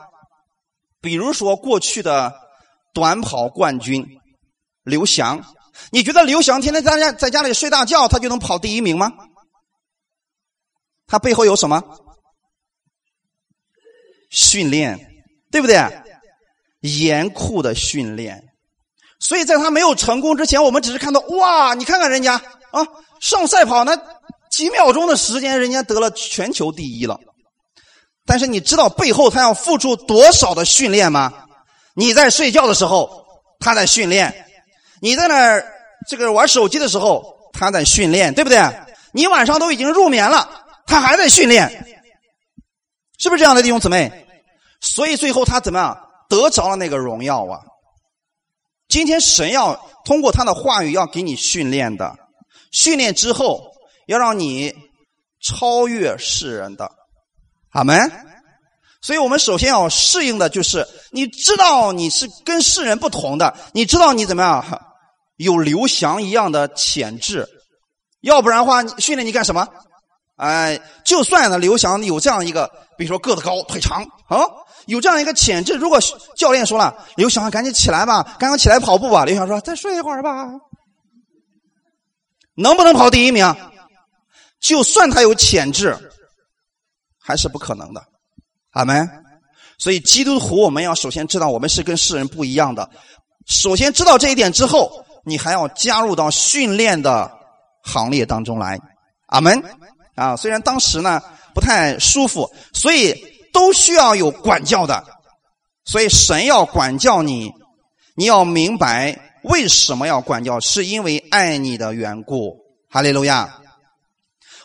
[1.00, 2.34] 比如说过去的
[2.94, 4.06] 短跑冠军
[4.84, 5.44] 刘翔，
[5.92, 9.14] 你觉得刘翔天天在家在家里睡大觉，他就能跑第一名吗？
[11.06, 11.84] 他背后有什么
[14.30, 15.00] 训练？
[15.52, 15.78] 对不对？
[16.82, 18.44] 严酷的训练。
[19.20, 22.36] 所以在他没有成功之前，我们只是看到哇，你看看人家
[22.72, 22.88] 啊，
[23.20, 24.19] 上赛跑那。
[24.50, 27.20] 几秒钟的时间，人家得了全球第一了。
[28.26, 31.46] 但是你知道背后他要付出多少的训练吗？
[31.96, 33.26] 你在睡觉的时候，
[33.60, 34.32] 他在训练；
[35.02, 35.66] 你在那儿
[36.08, 38.60] 这个玩手机的时候，他在训练，对不对？
[39.14, 41.68] 你晚上都已经入眠了，他还在训练，
[43.18, 44.28] 是不是这样的弟兄姊妹？
[44.82, 45.98] 所以最后他怎么样
[46.30, 47.60] 得着了那个荣耀啊？
[48.88, 52.16] 今天神要通过他的话语要给你训练的，
[52.72, 53.69] 训练之后。
[54.10, 54.74] 要让你
[55.40, 56.90] 超越世人的，
[57.74, 58.12] 阿门。
[59.02, 64.82] 所以我们首先要适应的就是，你知道你是跟世人不同的，你知道你怎么样
[65.38, 67.48] 有刘翔一样的潜质，
[68.22, 69.68] 要不然的话训练你干什么？
[70.38, 72.68] 哎，就算呢刘翔有这样一个，
[72.98, 74.42] 比如说个子高、腿长啊，
[74.88, 76.00] 有这样一个潜质，如果
[76.36, 80.48] 教练说了刘翔赶紧起来吧，赶紧起来跑步吧，刘翔说再睡一会儿吧，
[82.56, 83.56] 能不能跑第一名？
[84.60, 85.98] 就算他有潜质，
[87.18, 88.04] 还是不可能的，
[88.72, 89.08] 阿门。
[89.78, 92.90] 所以基督徒，我们要首先知道，我们是跟世人不一样的。
[93.48, 97.32] 首先知道这一点之后，你还要加入到训练的
[97.84, 98.78] 行列当中来，
[99.28, 99.64] 阿门。
[100.16, 101.22] 啊，虽然当时呢
[101.56, 103.16] 不太舒服，所以
[103.54, 105.02] 都需要有管教的。
[105.86, 107.50] 所以神要管教你，
[108.16, 112.58] 你要明白为什么要管教，是因为爱你的缘故。
[112.90, 113.62] 哈利路亚。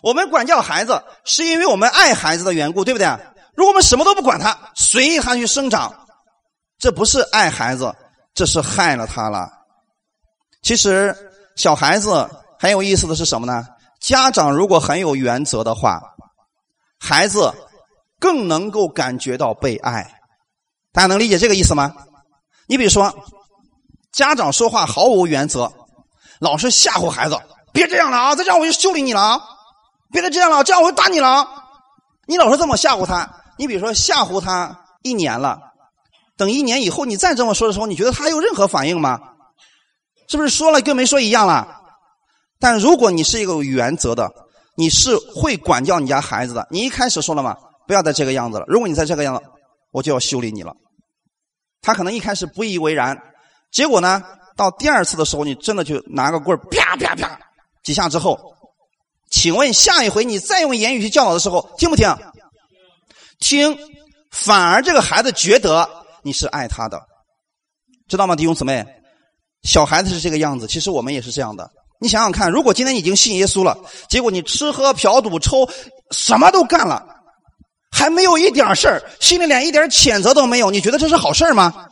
[0.04, 3.08] 我们管教孩子，是因为我们爱孩子的缘故，对不对？
[3.54, 6.06] 如果我们什么都不管他，随意他去生长，
[6.78, 7.90] 这不是爱孩子，
[8.34, 9.50] 这是害了他了。
[10.60, 11.16] 其实
[11.56, 13.66] 小孩子很有意思的是什么呢？
[13.98, 16.02] 家长如果很有原则的话，
[17.00, 17.50] 孩子
[18.20, 20.20] 更能够感觉到被爱。
[20.92, 21.94] 大家能理解这个意思吗？
[22.66, 23.10] 你比如说，
[24.12, 25.72] 家长说话毫无原则，
[26.40, 27.40] 老是吓唬孩子，
[27.72, 28.34] 别这样了啊！
[28.34, 29.40] 再这样我就修理你了啊！
[30.14, 31.44] 别再这样了，这样我就打你了。
[32.26, 35.58] 你老是这么吓唬他，你比如说吓唬他一年了，
[36.36, 39.20] 等一年以后你再这么说的时候，你觉得他有任何反应吗？
[40.28, 41.80] 是不是说了跟没说一样了？
[42.60, 44.32] 但如果你是一个有原则的，
[44.76, 46.66] 你是会管教你家孩子的。
[46.70, 47.56] 你一开始说了嘛，
[47.88, 48.64] 不要再这个样子了。
[48.68, 49.42] 如果你再这个样子，
[49.90, 50.72] 我就要修理你了。
[51.82, 53.20] 他可能一开始不以为然，
[53.72, 54.22] 结果呢，
[54.56, 57.36] 到第二次的时候，你真的就拿个棍啪啪啪
[57.82, 58.38] 几下之后。
[59.34, 62.08] 请问下一回你再用言语去教导的时候，听不听？
[63.40, 63.76] 听，
[64.30, 65.90] 反而这个孩子觉得
[66.22, 67.02] 你是爱他的，
[68.06, 68.86] 知道吗，弟兄姊妹？
[69.64, 71.68] 小孩子是这个样子，其实我们也是这样的。
[72.00, 73.76] 你想想看，如果今天已经信耶稣了，
[74.08, 75.68] 结果你吃喝嫖赌抽，
[76.12, 77.04] 什么都干了，
[77.90, 81.88] 还没有一点事儿，心里连一点谴责都没有，你觉得这是好事吗？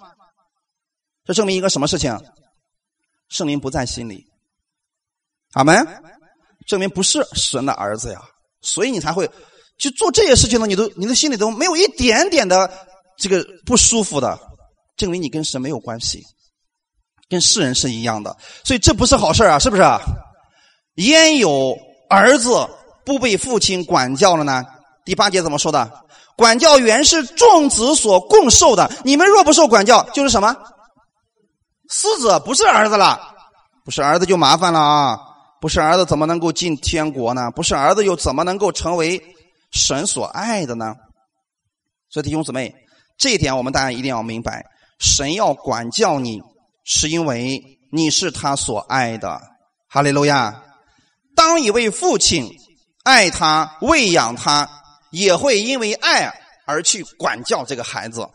[1.24, 2.16] 这证明一个什么事情？
[3.30, 4.24] 圣灵不在心里。
[5.54, 5.84] 阿门。
[6.66, 8.20] 证明不是神的儿子呀，
[8.60, 9.28] 所以你才会
[9.78, 12.70] 去做这些事情呢，你都你的心里都没有一点点的
[13.18, 14.38] 这个不舒服的，
[14.96, 16.22] 证明你跟神没有关系，
[17.28, 18.36] 跟世人是一样的。
[18.64, 19.82] 所以这不是好事啊，是不是？
[20.96, 21.74] 焉有
[22.10, 22.68] 儿子
[23.04, 24.62] 不被父亲管教了呢？
[25.04, 25.90] 第八节怎么说的？
[26.36, 30.56] 管教原是众子所共受的，你们若不受管教，就是什么？
[31.88, 33.20] 私子不是儿子了，
[33.84, 35.18] 不是儿子就麻烦了啊！
[35.62, 37.48] 不是儿子怎么能够进天国呢？
[37.52, 39.22] 不是儿子又怎么能够成为
[39.70, 40.96] 神所爱的呢？
[42.10, 42.74] 所以弟兄姊妹，
[43.16, 44.66] 这一点我们大家一定要明白：
[44.98, 46.42] 神要管教你，
[46.82, 49.40] 是因为你是他所爱的。
[49.88, 50.64] 哈利路亚！
[51.36, 52.50] 当一位父亲
[53.04, 54.68] 爱他、喂养他，
[55.12, 56.34] 也会因为爱
[56.66, 58.28] 而去管教这个孩子。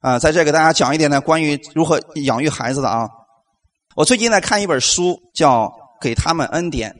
[0.00, 3.06] 啊，在这给大家讲一点呢，关于如何养育孩子的啊。
[3.96, 5.64] 我最近在看一本书，叫
[6.00, 6.90] 《给他们恩典》，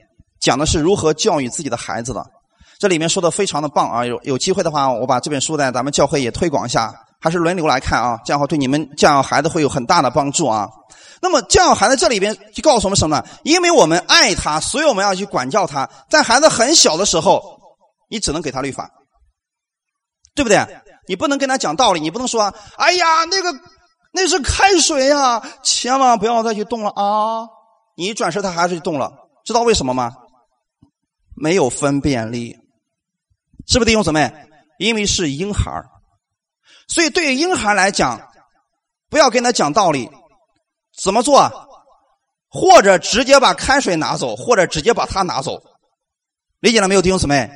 [0.41, 2.25] 讲的是如何教育自己的孩子的。
[2.79, 4.07] 这里面说的非常的棒啊！
[4.07, 10.69] 有有机会的话，我把这本书在咱们教会也推广一下，还是轮流来看啊，这样的话对你们教养孩子会有很大的帮助啊。
[11.21, 13.25] 那么教养孩子这里边就告诉我们什么呢？
[13.43, 15.91] 因为我们爱他，所以我们要去管教他。
[16.09, 17.43] 在孩子很小的时候，
[18.09, 18.89] 你只能给他律法，
[20.37, 20.65] 对不对？
[21.09, 23.59] 你不能跟他讲道理，你不能说：“哎呀，那个
[24.13, 27.49] 那是开水呀，千万不要再去动了啊！”
[27.99, 29.13] 你一转身，他还是动了，
[29.45, 30.15] 知道为什么吗？
[31.35, 32.57] 没有分辨力，
[33.67, 34.33] 是不是弟兄姊妹？
[34.79, 35.83] 因为是婴孩
[36.87, 38.31] 所以对于婴孩来讲，
[39.11, 40.09] 不要跟他讲道理，
[41.03, 41.51] 怎么做？
[42.49, 45.61] 或者直接把开水拿走，或者直接把他拿走，
[46.61, 47.51] 理解了没有，弟兄姊妹？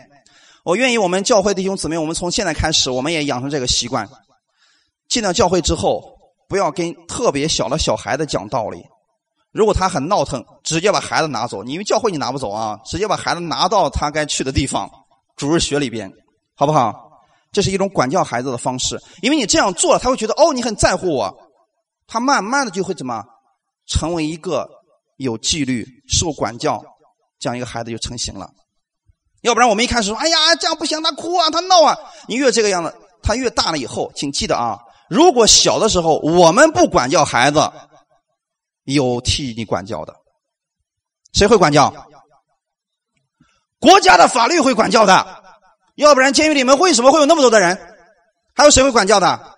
[0.65, 4.09] 我愿意，我们教会弟兄姊妹，我们从现在开始，我们也养成这个习惯。
[5.09, 8.83] 进了教会之后，不要跟特别小的小孩子讲道理。
[9.53, 11.63] 如果他很闹腾，直接把孩子拿走。
[11.63, 14.91] 你因为教会你拿不走啊，直接把孩子拿到他该去的地方，
[15.37, 16.11] 主日学里边，
[16.55, 17.11] 好不好？
[17.53, 18.99] 这是一种管教孩子的方式。
[19.21, 21.31] 因为你这样做了，他会觉得哦，你很在乎我，
[22.07, 23.23] 他慢慢的就会怎么
[23.87, 24.67] 成为一个
[25.19, 26.83] 有纪律、受管教
[27.39, 28.51] 这样一个孩子就成型了。
[29.43, 31.95] 要不然我们一开始说，哎呀，这样不行，他哭啊，他闹啊。
[32.27, 34.79] 你越这个样子，他越大了以后，请记得啊，
[35.11, 37.71] 如果小的时候我们不管教孩子，
[38.85, 40.15] 有替你管教的，
[41.33, 41.93] 谁会管教？
[43.79, 45.43] 国家的法律会管教的，
[45.97, 47.77] 要不然监狱里面为什么会有那么多的人？
[48.55, 49.57] 还有谁会管教的？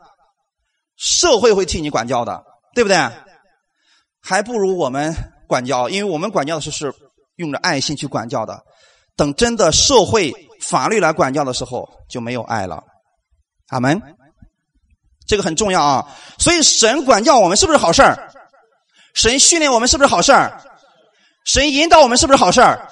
[0.96, 2.96] 社会会替你管教的，对不对？
[4.20, 5.14] 还不如我们
[5.46, 6.94] 管教，因为我们管教的是是
[7.36, 8.62] 用着爱心去管教的。
[9.16, 12.82] 等真的社会法律来管教的时候，就没有爱了。
[13.68, 14.00] 阿门。
[15.26, 16.06] 这个很重要啊！
[16.38, 18.30] 所以神管教我们是不是好事儿？
[19.14, 20.60] 神训练我们是不是好事儿？
[21.44, 22.88] 神引导我们是不是好事儿？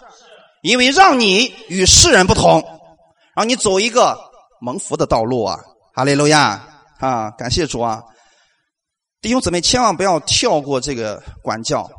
[0.63, 2.65] 因为让你与世人不同，
[3.35, 4.17] 让你走一个
[4.61, 5.59] 蒙福的道路啊！
[5.95, 6.65] 哈利路亚
[7.01, 7.31] 啊！
[7.33, 8.01] 感谢主啊！
[9.21, 11.91] 弟兄姊妹，千万不要跳过这个管教。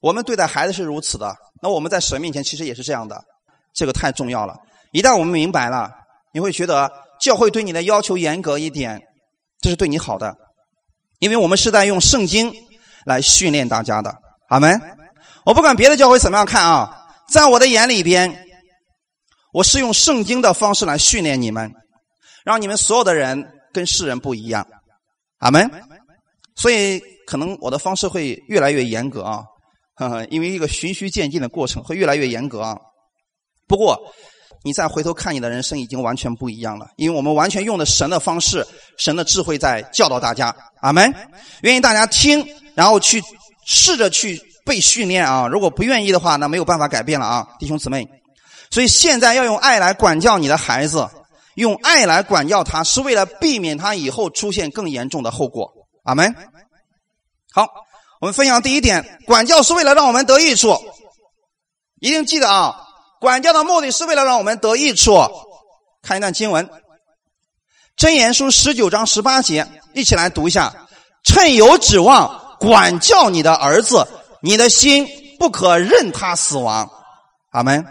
[0.00, 3.20] 我们对待孩子是如此的，那我们在神面前其实也是这样的。
[3.74, 4.54] 这个太重要了。
[4.92, 5.90] 一旦我们明白了，
[6.32, 9.00] 你会觉得教会对你的要求严格一点，
[9.60, 10.36] 这是对你好的，
[11.18, 12.52] 因为我们是在用圣经
[13.04, 14.14] 来训练大家的。
[14.48, 14.80] 阿门。
[15.44, 18.46] 我不管别的教会怎么样看啊，在我的眼里边，
[19.52, 21.72] 我是用圣经的方式来训练你们，
[22.44, 24.66] 让你们所有的人跟世人不一样。
[25.38, 25.70] 阿门。
[26.54, 29.42] 所以可能我的方式会越来越严格啊，
[29.94, 32.76] 呵呵，因为一个循序渐进的过程会越来越严格啊。
[33.66, 33.98] 不过，
[34.62, 38.64] 你再回头看你的人生已经完全不一样了，因为我们完全用的神的方式、
[38.98, 40.54] 神的智慧在教导大家。
[40.82, 41.12] 阿门。
[41.62, 43.22] 愿意大家听，然后去
[43.64, 45.46] 试着去被训练啊！
[45.46, 48.08] 如果不愿意的话，那没有办法改变了啊，弟兄姊妹。
[48.70, 51.08] 所以现在要用爱来管教你的孩子，
[51.54, 55.72] 用爱来管教他，是为了避免他以后出现更严重的后果。
[56.04, 56.34] 阿门。
[57.52, 57.68] 好，
[58.20, 60.76] 我们分享第一点，管教是为了让我们得益处，
[62.00, 62.88] 一定记得啊。
[63.20, 65.16] 管教的目的是为了让我们得益处。
[66.02, 66.66] 看一段经文，
[67.94, 70.88] 《真言书》十九章十八节，一起来读一下。
[71.22, 74.06] 趁有指望，管教你的儿子，
[74.40, 75.04] 你的心
[75.36, 76.88] 不可任他死亡。
[77.50, 77.84] 阿门。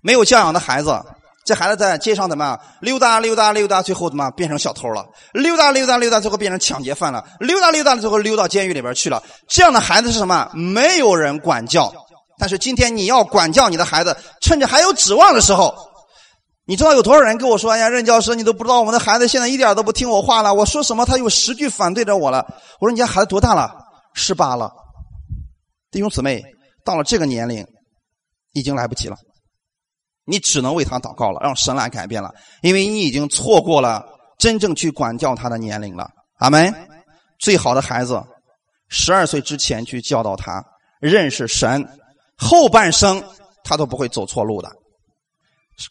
[0.00, 1.00] 没有教养的孩子，
[1.46, 5.06] 这孩子在街上怎么溜达溜达溜达，最后怎么变成小偷了？
[5.32, 7.24] 溜达溜达溜达，最后变成抢劫犯了。
[7.38, 9.22] 溜达溜达，最后溜到监狱里边去了。
[9.46, 10.50] 这样的孩子是什么？
[10.52, 11.92] 没有人管教。
[12.38, 15.72] 但是今天你要管教你的孩子，趁着还有指望的时候，
[16.66, 22.44] 你知道有多少人跟我说：“哎呀，任教师，你都不知道我们的孩子现在一点都不听我话了，我说什么他有十句反对着我了。”
[22.80, 23.72] 我说：“你家孩子多大了？
[24.14, 24.72] 十八了。”
[25.90, 26.42] 弟兄姊妹，
[26.84, 27.66] 到了这个年龄，
[28.52, 29.16] 已经来不及了。
[30.24, 32.32] 你只能为他祷告了，让神来改变了，
[32.62, 34.04] 因为你已经错过了
[34.38, 36.08] 真正去管教他的年龄了。
[36.38, 36.72] 阿门。
[37.38, 38.22] 最好的孩子，
[38.88, 40.64] 十二岁之前去教导他
[41.00, 41.84] 认识神，
[42.36, 43.20] 后半生
[43.64, 44.70] 他都不会走错路的。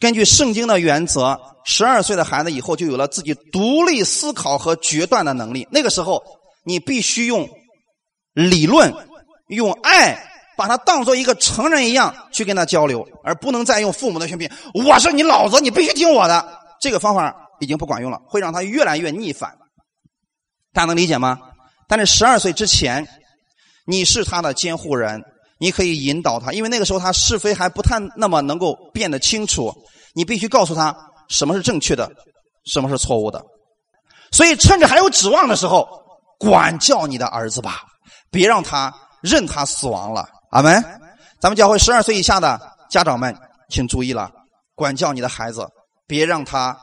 [0.00, 5.68] 根据圣经的原则，十二岁的孩子以后就有了自己独立思考和决断的能力。
[5.70, 6.22] 那个时候，
[6.64, 7.46] 你必须用
[8.34, 8.92] 理论、
[9.48, 10.28] 用爱。
[10.54, 14.52] 把他当做一个成人一样去跟他交流，而不能再用父母的劝骗。
[14.74, 16.46] 我是你老子，你必须听我的。
[16.78, 19.50] 这个方法已经不管用了，会让他越来越逆反。
[20.74, 21.40] 大家能理解吗？
[21.88, 23.08] 但是十二岁之前，
[23.86, 25.24] 你是他的监护人，
[25.58, 29.72] 你可以引导他，因为那个时候他是非还不太那么能够变得清楚。
[30.14, 30.94] 你必须告诉他
[31.28, 32.12] 什么是正确的，
[32.66, 33.42] 什么是错误的。
[34.30, 35.88] 所以趁着还有指望的时候，
[36.38, 37.82] 管教你的儿子吧，
[38.32, 40.28] 别让他任他死亡了。
[40.50, 40.82] 阿门！
[41.40, 43.36] 咱们教会十二岁以下的家长们，
[43.68, 44.30] 请注意了，
[44.74, 45.68] 管教你的孩子，
[46.06, 46.76] 别让他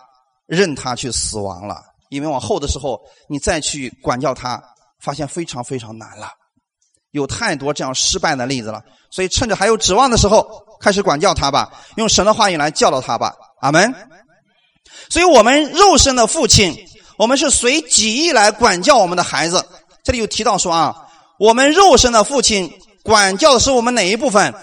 [0.45, 1.81] 任他去死亡了。
[2.09, 4.61] 因为往后的时候，你再去管教他，
[4.99, 6.29] 发现非常非常难了。
[7.11, 10.47] 有太多这样失败的例子了，所以趁着还有指望的时候，
[10.79, 13.33] 开始管教他吧，用神的话语来教导他吧。
[13.61, 13.93] 阿门！
[15.09, 16.75] 所以我们肉身的父亲，
[17.17, 19.63] 我们是随己意来管教我们的孩子。
[20.03, 21.07] 这里有提到说啊，
[21.39, 22.71] 我们肉身的父亲。
[23.01, 24.53] 管教的是我们哪一部分？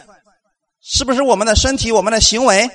[0.80, 2.70] 是不是我们的身体、我们的行为？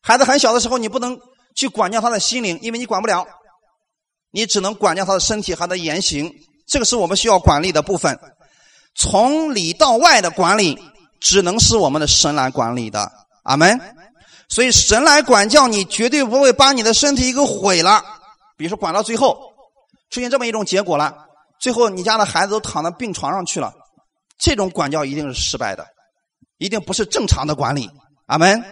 [0.00, 1.18] 孩子很小的时候，你不能
[1.54, 3.26] 去管教他的心灵，因为你管不了，
[4.30, 6.32] 你只能管教他的身体和他的言行。
[6.66, 8.18] 这个是我们需要管理的部分。
[8.94, 10.78] 从里到外的管理，
[11.20, 13.10] 只能是我们的神来管理的。
[13.42, 13.78] 阿门。
[14.48, 18.02] 所以神来管教你，绝对不会把你的身体给毁了。
[18.56, 19.36] 比如说，管到最后
[20.08, 21.25] 出现这么一种结果了，
[21.60, 23.72] 最后你家的孩子都躺在病床上去了。
[24.38, 25.86] 这种管教一定是失败的，
[26.58, 27.90] 一定不是正常的管理。
[28.26, 28.62] 阿门。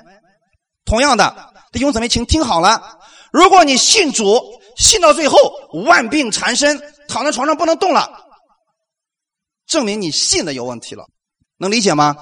[0.84, 2.98] 同样的，弟兄姊妹，请听好了：
[3.32, 4.38] 如果你信主，
[4.76, 5.38] 信到最后
[5.86, 6.78] 万病缠身，
[7.08, 8.10] 躺在床上不能动了，
[9.66, 11.06] 证明你信的有问题了。
[11.56, 12.14] 能理解吗？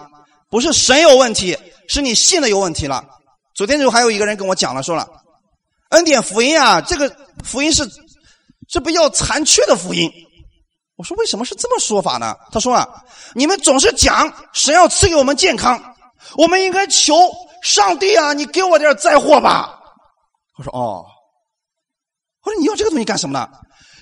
[0.48, 1.58] 不是神有问题，
[1.88, 3.04] 是你信的有问题了。
[3.54, 5.08] 昨天就还有一个人跟我讲了，说了
[5.88, 7.82] 恩典福音啊，这个福音是
[8.68, 10.08] 这不要残缺的福音。
[10.96, 12.36] 我说为什么是这么说法呢？
[12.52, 12.86] 他说啊，
[13.34, 15.82] 你们总是讲神要赐给我们健康，
[16.36, 17.14] 我们应该求
[17.62, 19.78] 上帝啊，你给我点灾祸吧。
[20.58, 21.04] 我说哦，
[22.44, 23.48] 我说你要这个东西干什么呢？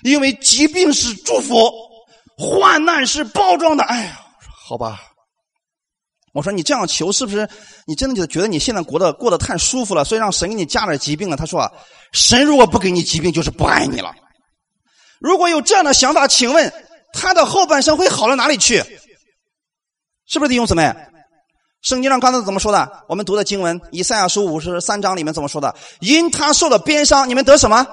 [0.02, 1.70] 因为疾病是祝福，
[2.36, 3.84] 患难是包装的。
[3.84, 4.20] 哎呀，
[4.68, 5.00] 好吧。
[6.32, 7.48] 我说你这样求是不是
[7.86, 11.36] 你真的就觉得你现在过得过得太舒服了，所以让神给你加点疾病了？
[11.36, 11.70] 他说啊，
[12.12, 14.14] 神如果不给你疾病，就是不爱你了。
[15.20, 16.72] 如果有这样的想法，请问。
[17.12, 18.76] 他的后半生会好到哪里去？
[20.26, 20.94] 是不是弟兄姊妹？
[21.82, 23.04] 圣经上刚才怎么说的？
[23.08, 25.74] 我们读的经文，以赛亚书五十三章里面怎么说的？
[25.98, 27.84] 因他受了鞭伤，你们得什么？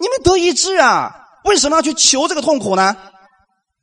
[0.00, 1.24] 你们得医治啊！
[1.44, 2.96] 为什么要去求这个痛苦呢？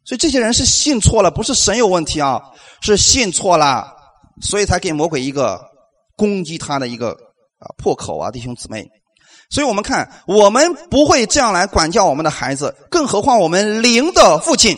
[0.04, 2.42] 所以这些人是信错了，不是神有问题啊，
[2.82, 3.96] 是信错了，
[4.42, 5.58] 所以才给魔鬼一个
[6.18, 7.12] 攻击他的一个
[7.60, 8.86] 啊破口啊，弟兄姊妹。
[9.50, 14.78] 所以我们看，我们不会这样来管教我们的孩子，更何况我们灵的父亲，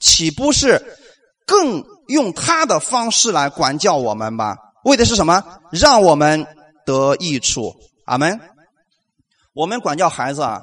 [0.00, 0.82] 岂不是
[1.44, 4.56] 更用他的方式来管教我们吗？
[4.84, 5.44] 为的是什么？
[5.70, 6.46] 让我们
[6.86, 7.74] 得益处。
[8.06, 8.40] 阿门。
[9.52, 10.62] 我们管教孩子啊，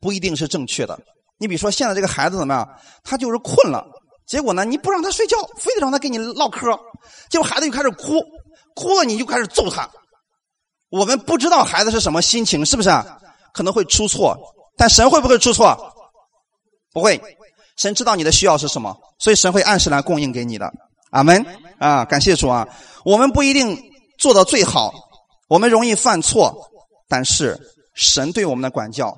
[0.00, 0.98] 不一定是正确的。
[1.38, 2.68] 你比如说，现在这个孩子怎么样？
[3.04, 3.86] 他就是困了，
[4.26, 6.78] 结果呢，你不让他睡觉，非得让他跟你唠嗑，
[7.28, 8.20] 结果孩子就开始哭，
[8.74, 9.88] 哭了你就开始揍他。
[10.90, 13.18] 我们不知道孩子是什么心情，是不是啊？
[13.52, 14.36] 可能会出错，
[14.76, 15.76] 但神会不会出错？
[16.92, 17.20] 不会，
[17.76, 20.72] 神知道你的需要是什么，所以神会按时来供应给你的。
[21.10, 21.44] 阿门
[21.78, 22.04] 啊！
[22.04, 22.66] 感谢主啊！
[23.04, 23.76] 我们不一定
[24.18, 24.92] 做到最好，
[25.48, 26.54] 我们容易犯错，
[27.08, 27.58] 但是
[27.94, 29.16] 神对我们的管教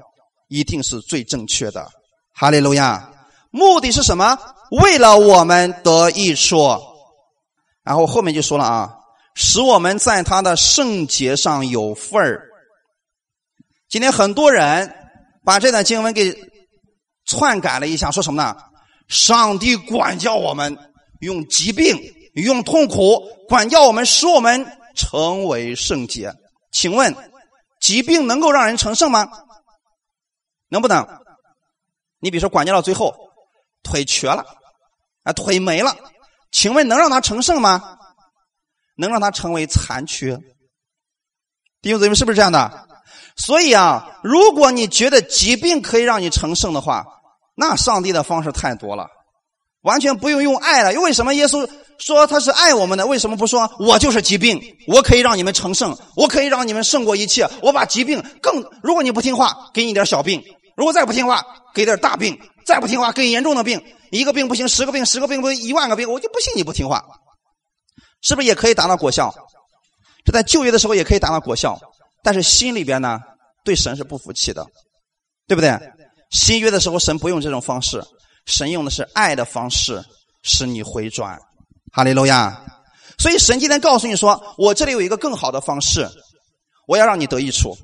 [0.48, 1.86] 一定是最正确的。
[2.34, 3.10] 哈利路亚！
[3.50, 4.38] 目的是什么？
[4.82, 6.56] 为了我们得益处。
[7.82, 8.98] 然后后面就说了啊。
[9.34, 12.48] 使我们在他的圣洁上有份儿。
[13.88, 14.94] 今天很多人
[15.44, 16.34] 把这段经文给
[17.24, 18.56] 篡改了一下，说什么呢？
[19.08, 20.76] 上帝管教我们，
[21.20, 21.96] 用疾病、
[22.34, 26.32] 用痛苦管教我们，使我们成为圣洁。
[26.70, 27.14] 请问，
[27.80, 29.28] 疾病能够让人成圣吗？
[30.68, 31.06] 能不能？
[32.20, 33.14] 你比如说，管教到最后
[33.82, 34.44] 腿瘸了，
[35.24, 35.94] 啊，腿没了，
[36.50, 37.98] 请问能让他成圣吗？
[39.02, 40.38] 能让他成为残缺，
[41.82, 42.86] 弟兄姊妹是不是这样的？
[43.36, 47.04] 所以啊，如果你觉得疾病可以让你成圣的话，
[47.56, 49.08] 那上帝的方式太多了。
[49.82, 50.94] 完全不用用爱了。
[50.94, 51.34] 因为什么？
[51.34, 54.60] 耶稣说他是爱我们的，为什么不说我就是疾病？
[54.86, 57.48] 我可以让你们成圣，我可以让你们胜过一切。
[57.62, 60.40] 我把疾病更，如果你不听话，给你点小病；
[60.76, 61.44] 如果再不听话，
[61.74, 63.82] 给点大病；再不听话，给严重的病。
[64.12, 67.02] 一个病不行，十个病，十个病不行，一万个病，我就不信你不听话。
[68.22, 69.34] 是不是也可以达到果效？
[70.24, 71.78] 这在旧约的时候也可以达到果效，
[72.22, 73.20] 但是心里边呢，
[73.64, 74.64] 对神是不服气的，
[75.46, 75.76] 对不对？
[76.30, 78.02] 新约的时候，神不用这种方式，
[78.46, 80.02] 神用的是爱的方式，
[80.42, 81.38] 使你回转。
[81.92, 82.64] 哈利路亚！
[83.18, 86.08] 所以神今天告诉你说，我这里有一个更好的方式，
[86.86, 87.76] 我要让你得益处。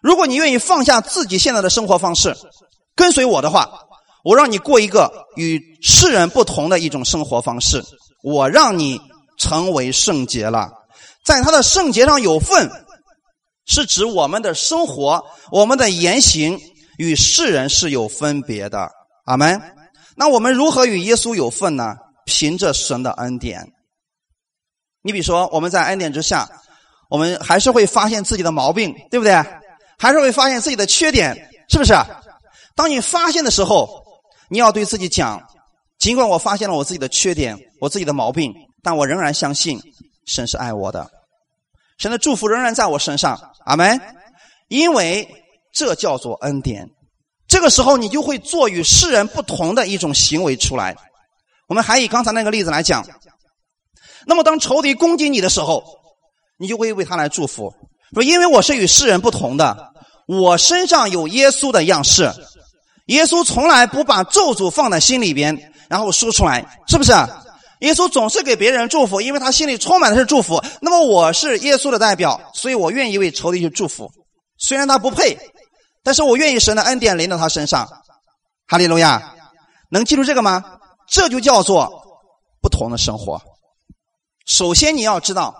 [0.00, 2.36] 如果你愿意放下自己现在的生活方式，
[2.96, 3.70] 跟随我的话，
[4.24, 7.84] 我让你过一个与世人不同的一种生活方式，
[8.24, 9.00] 我让你
[9.42, 10.70] 成为圣洁了，
[11.24, 12.70] 在他的圣洁上有份，
[13.66, 16.56] 是指我们的生活，我们的言行。
[16.98, 18.88] 与世人是有分别的，
[19.24, 19.60] 阿门。
[20.14, 21.96] 那我们如何与耶稣有份呢？
[22.24, 23.66] 凭着神的恩典。
[25.02, 26.48] 你比如说，我们在恩典之下，
[27.08, 29.32] 我们还是会发现自己的毛病，对不对？
[29.98, 31.34] 还是会发现自己的缺点，
[31.68, 31.94] 是不是？
[32.76, 34.04] 当你发现的时候，
[34.48, 35.42] 你要对自己讲：
[35.98, 39.80] 尽管我发现了我自己的缺点，我自己的毛病，但我仍然相信
[40.26, 41.10] 神是爱我的，
[41.98, 44.00] 神的祝福仍然在我身上，阿门。
[44.68, 45.28] 因为。
[45.74, 46.86] 这叫做恩典，
[47.48, 50.94] 这个时候你就会做与世人不同的一种行为出来。
[51.66, 53.02] 我们还以刚才那个例子来讲，
[54.26, 55.82] 那么当仇敌攻击你的时候，
[56.58, 57.72] 你就会为他来祝福，
[58.12, 59.94] 说因为我是与世人不同的，
[60.26, 62.30] 我身上有耶稣的样式，
[63.06, 67.14] 耶稣从来不把咒诅放在心里边，然后说出来，是不是？
[67.82, 70.62] 耶稣总是给别人祝福，因为他心里充满的是祝福。
[70.80, 74.10] 那么我是耶稣的代表，所以我愿意为仇敌去祝福，
[74.58, 75.38] 虽然他不配。
[76.04, 77.88] 但是我愿意神的恩典临到他身上，
[78.66, 79.34] 哈利路亚，
[79.88, 80.64] 能记住这个吗？
[81.08, 81.88] 这就叫做
[82.60, 83.40] 不同的生活。
[84.46, 85.54] 首先你要知道，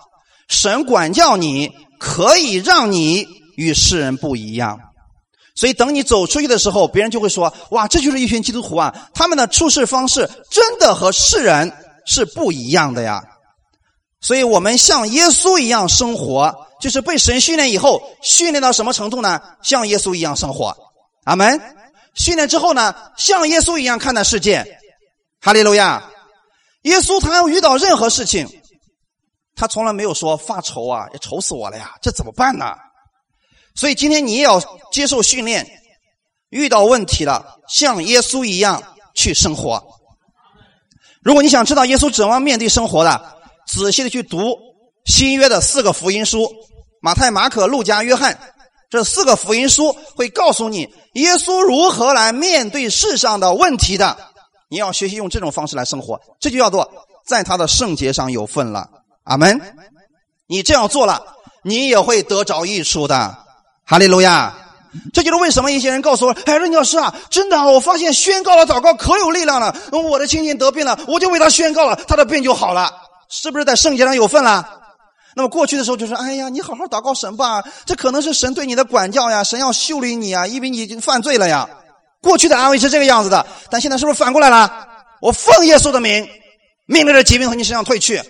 [0.48, 1.70] 神管教你
[2.00, 4.80] 可以让你与世人不一样，
[5.54, 9.10] 所以等你走出去的时候，别人就会说：哇，这就是一群基督徒啊！
[9.14, 11.72] 他们的处事方式真的和世人
[12.04, 13.22] 是不一样的呀。
[14.20, 16.68] 所以我们像耶稣一样生活。
[16.82, 19.40] 就是被神训练以后，训练到什么程度呢？
[19.62, 20.76] 像耶稣一样生活，
[21.22, 21.60] 阿门。
[22.14, 24.66] 训练之后呢，像耶稣一样看待世界，
[25.40, 26.10] 哈利路亚。
[26.82, 28.48] 耶稣他要遇到任何事情，
[29.54, 32.74] 他从来没有说发愁啊，也愁死我了呀，这怎么办呢？
[33.76, 35.64] 所以今天你也要接受训练，
[36.48, 38.82] 遇到问题了，像耶稣一样
[39.14, 39.80] 去生活。
[41.22, 43.20] 如果你想知道耶稣怎么面对生活的，
[43.66, 44.56] 仔细的去读
[45.04, 46.52] 新约的四个福音书。
[47.00, 48.38] 马太、马可、路加、约翰
[48.90, 54.16] 这四个福音书会告诉你耶稣如何来面对世上的问题的。
[54.68, 56.90] 你要学习用这种方式来生活，这就叫做
[57.26, 58.88] 在他的圣洁上有份了。
[59.24, 59.60] 阿门。
[60.46, 61.22] 你这样做了，
[61.62, 63.36] 你也会得着益处的。
[63.84, 64.54] 哈利路亚。
[65.12, 69.74] 这就是为什么一些人告诉我：“哎，任教师啊，真的，我发现宣告了祷告可有力量了。
[69.90, 72.92] 我的亲戚得病了，我就为他宣告了，他的病就好了。
[73.28, 74.80] 是不是在圣洁上有份了？”
[75.34, 81.68] 那么过去的时候就说：“哎呀，你好好祷告神吧，这可能是神对你的管教呀，神要修理你啊，因为你已经犯罪了呀。”
[82.20, 84.86] 过去的安慰是这个样子的，但现在是不是反过来了？
[85.20, 86.28] 我奉耶稣的名，
[86.86, 88.22] 命令着疾病从你身上退去，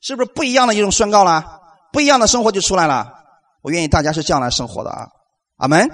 [0.00, 1.44] 是不是不一样的一种宣告了？
[1.92, 3.06] 不一样的生活就出来了。
[3.62, 5.06] 我愿意大家是这样来生活的啊，
[5.58, 5.88] 阿门。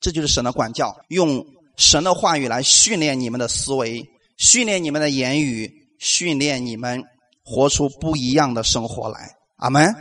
[0.00, 1.46] 这就是神的管教，用
[1.76, 4.04] 神的话语来训练你们的思维，
[4.36, 7.02] 训练你们的言语，训练你们
[7.42, 9.34] 活出不一样的生活来。
[9.56, 9.94] 阿门，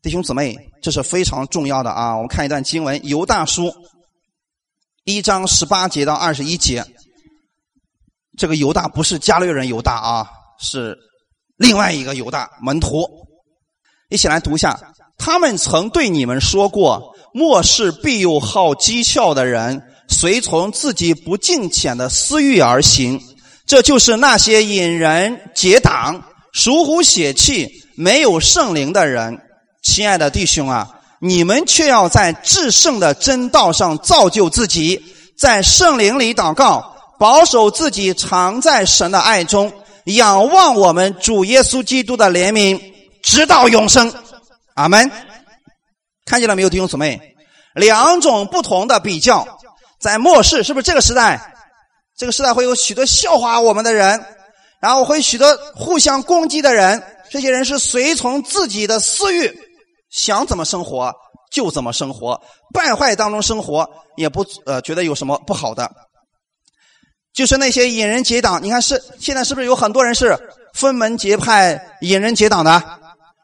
[0.00, 2.14] 弟兄姊妹，这是非常重要的啊！
[2.14, 3.66] 我们看一段经文，《犹大书》
[5.04, 6.82] 一章十八节到二十一节。
[8.38, 10.96] 这个犹大不是加略人犹大啊，是
[11.56, 13.06] 另外一个犹大门徒。
[14.08, 23.20] 一起来读一下：他们曾对你们说过，末世必有好讥诮的人，随从自己不敬虔的私欲而行。
[23.66, 26.22] 这就是那些引人结党、
[26.52, 27.82] 属乎血气。
[27.96, 29.36] 没有圣灵的人，
[29.82, 35.02] 亲爱的弟兄啊，你们却要在至圣的真道上造就自己，
[35.36, 39.72] 在圣灵里祷告，保守自己常在神的爱中，
[40.04, 42.80] 仰望我们主耶稣基督的怜悯，
[43.24, 44.12] 直到永生。
[44.74, 45.10] 阿门。
[46.24, 47.36] 看见了没有，弟兄姊妹？
[47.74, 49.46] 两种不同的比较，
[49.98, 51.52] 在末世是不是这个时代？
[52.16, 54.24] 这个时代会有许多笑话我们的人，
[54.80, 57.02] 然后会许多互相攻击的人。
[57.30, 59.52] 这些人是随从自己的私欲，
[60.10, 61.12] 想怎么生活
[61.50, 62.40] 就怎么生活，
[62.72, 65.90] 败坏当中生活也不呃觉得有什么不好的。
[67.32, 68.62] 就是那些引人结党。
[68.62, 70.38] 你看是现在是不是有很多人是
[70.74, 72.80] 分门结派、引人结党的，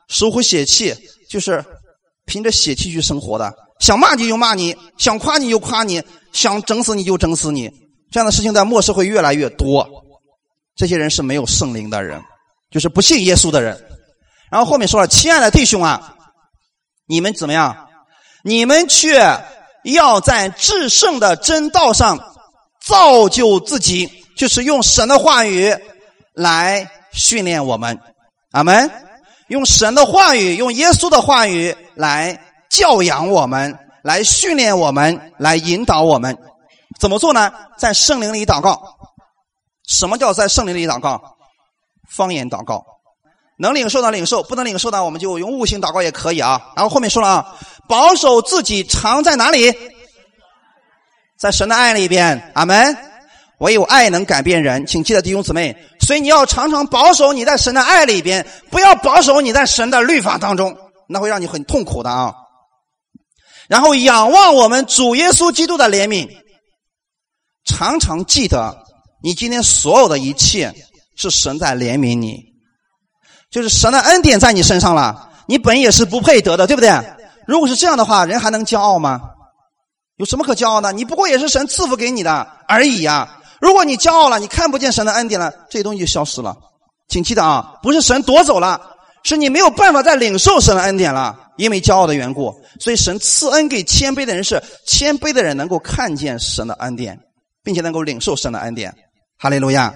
[0.06, 0.94] 属乎血气，
[1.28, 1.64] 就是
[2.26, 6.02] 凭着血气去生活的，想骂你就骂你，想夸你就夸你，
[6.32, 7.70] 想整死你就整死你。
[8.10, 9.86] 这样的事情在末世会越来越多。
[10.76, 12.22] 这些人是没有圣灵的人，
[12.70, 13.80] 就是不信耶稣的人。
[14.50, 16.16] 然后后面说了：“亲爱的弟兄啊，
[17.06, 17.88] 你们怎么样？
[18.42, 19.20] 你们却
[19.84, 22.18] 要在至圣的真道上。”
[22.82, 25.70] 造就自己，就是用神的话语
[26.32, 28.00] 来训练我们，
[28.52, 28.90] 阿门。
[29.50, 36.38] 用神的话语，用耶稣的话语来教养我们，来训练我们，来引导我们。
[37.00, 37.52] 怎么做呢？
[37.76, 38.80] 在圣灵里祷告。
[39.88, 41.20] 什么叫在圣灵里祷告？
[42.08, 42.84] 方言祷告。
[43.56, 46.70] 能领受的领受，不能领受的我们就用悟性祷告也可以啊。
[46.76, 47.56] 然后后面说了啊，
[47.88, 49.74] 保守自己藏在哪里？
[51.36, 52.96] 在神的爱里边，阿门。
[53.60, 55.76] 唯有爱能改变人，请记得弟兄姊妹。
[56.00, 60.76] 所以你要常常保守你在神的爱里边，不要保守你在神的律法当中，
[61.08, 62.34] 那会让你很痛苦的啊。
[63.68, 66.28] 然后仰望我们主耶稣基督的怜悯，
[67.64, 68.84] 常常记得
[69.22, 70.74] 你今天所有的一切
[71.16, 72.42] 是神在怜悯你，
[73.50, 75.30] 就是神的恩典在你身上了。
[75.46, 76.90] 你本也是不配得的，对不对？
[77.46, 79.20] 如果是这样的话，人还能骄傲吗？
[80.16, 80.92] 有什么可骄傲的？
[80.92, 83.36] 你不过也是神赐福给你的而已呀！
[83.60, 86.56] 如果你骄傲了，你看不见神的恩典了，这些东西就消失了。
[87.08, 88.80] 请记得啊，不是神夺走了，
[89.22, 92.54] 是你没有办法再领受神的恩典了，因为骄傲的缘故。
[92.78, 97.18] 所以神赐恩给谦卑的人，是谦卑的人能够看见神的恩典，
[97.62, 98.94] 并且能够领受神的恩典。
[99.38, 99.92] 哈利路亚！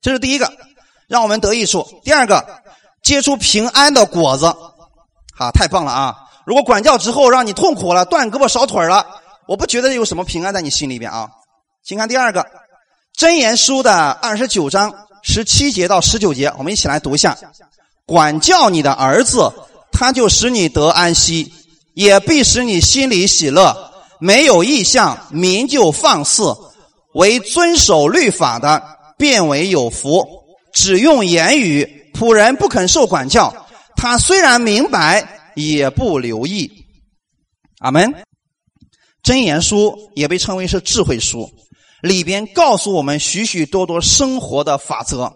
[0.00, 0.52] 这是第一个，
[1.08, 1.86] 让我们得益处。
[2.04, 2.44] 第二个，
[3.02, 4.46] 结出平安的果子。
[5.36, 6.16] 好，太棒了啊！
[6.46, 9.06] 如果管教之后让你痛苦了，断胳膊少腿了。
[9.46, 11.28] 我不觉得有什么平安在你心里边啊，
[11.84, 12.40] 请看第二个
[13.16, 17.34] 《真言书》的二十九章十七节到十九节，我们一起来读一下：
[18.04, 19.50] 管教你的儿子，
[19.90, 21.50] 他就使你得安息，
[21.94, 23.74] 也必使你心里喜乐。
[24.20, 26.54] 没有意象，民就放肆；
[27.14, 28.82] 为遵守律法的，
[29.16, 30.22] 变为有福。
[30.74, 36.70] 只用言语，仆人不肯受管教，他虽然明白，也不留意。
[37.78, 38.14] 阿门。
[39.22, 41.50] 真言书也被称为是智慧书，
[42.02, 45.32] 里边告诉我们许许多多生活的法则。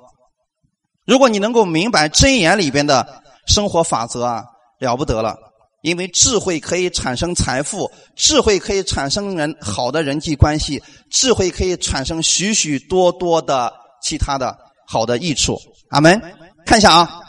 [1.07, 4.45] 如果你能够明白真言里边的生活法则啊，
[4.79, 5.37] 了不得了！
[5.83, 14.57] 因为智慧可以产生财富，智慧可以产生人好的人际关系，智慧可以产生许许多多的其他的
[14.87, 15.59] 好的益处。
[15.89, 16.21] 阿门。
[16.67, 17.21] 看一下啊，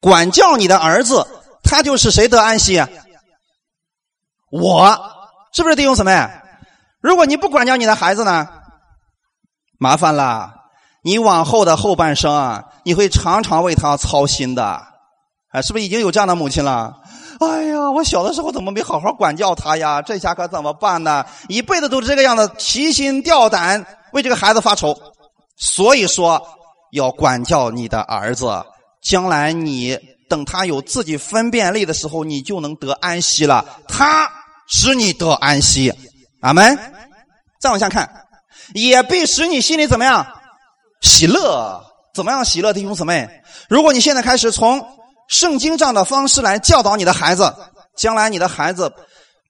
[0.00, 1.24] 管教你的儿子，
[1.62, 2.88] 他就是谁得安息啊？
[4.50, 4.98] 我。
[5.52, 6.12] 是不是弟兄姊妹？
[7.06, 8.48] 如果你不管教你的孩子呢，
[9.78, 10.54] 麻烦了。
[11.04, 14.82] 你往后的后半生啊，你会常常为他操心的。
[15.52, 16.96] 哎，是不是已经有这样的母亲了？
[17.38, 20.02] 哎呀，我小的时候怎么没好好管教他呀？
[20.02, 21.24] 这下可怎么办呢？
[21.48, 24.98] 一辈子都是这个样子，提心吊胆，为这个孩子发愁。
[25.56, 26.44] 所以说，
[26.90, 28.64] 要管教你的儿子，
[29.00, 29.96] 将来你
[30.28, 33.64] 等他有自己分辨力的时候，你就能得安息了。
[33.86, 34.28] 他。
[34.68, 35.94] 使你得安息，
[36.40, 36.78] 阿门。
[37.58, 38.08] 再往下看，
[38.74, 40.26] 也必使你心里怎么样？
[41.00, 41.82] 喜乐，
[42.14, 42.72] 怎么样喜乐？
[42.72, 43.28] 弟兄姊妹，
[43.68, 44.86] 如果你现在开始从
[45.28, 47.52] 圣经这样的方式来教导你的孩子，
[47.96, 48.92] 将来你的孩子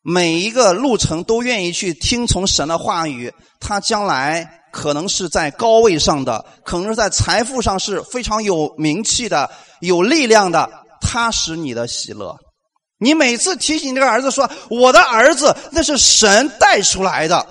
[0.03, 10.71] 每一个路程都愿意去听从神的话语，他将来可能是在高位上的，可能是在财富上是非常有名气的、有力量的，
[11.01, 12.37] 他使你的喜乐。
[12.99, 17.47] 你每次提醒这个儿子说：“我的儿子，那是神带出来的。”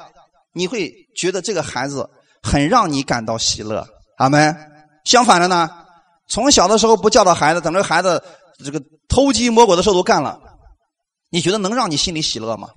[0.53, 2.09] 你会觉得这个孩子
[2.41, 3.85] 很让你感到喜乐，
[4.17, 4.55] 阿门。
[5.03, 5.69] 相反的呢，
[6.27, 8.23] 从小的时候不教导孩子，等这个孩子
[8.63, 10.39] 这个偷鸡摸狗的事都干了，
[11.29, 12.69] 你觉得能让你心里喜乐吗？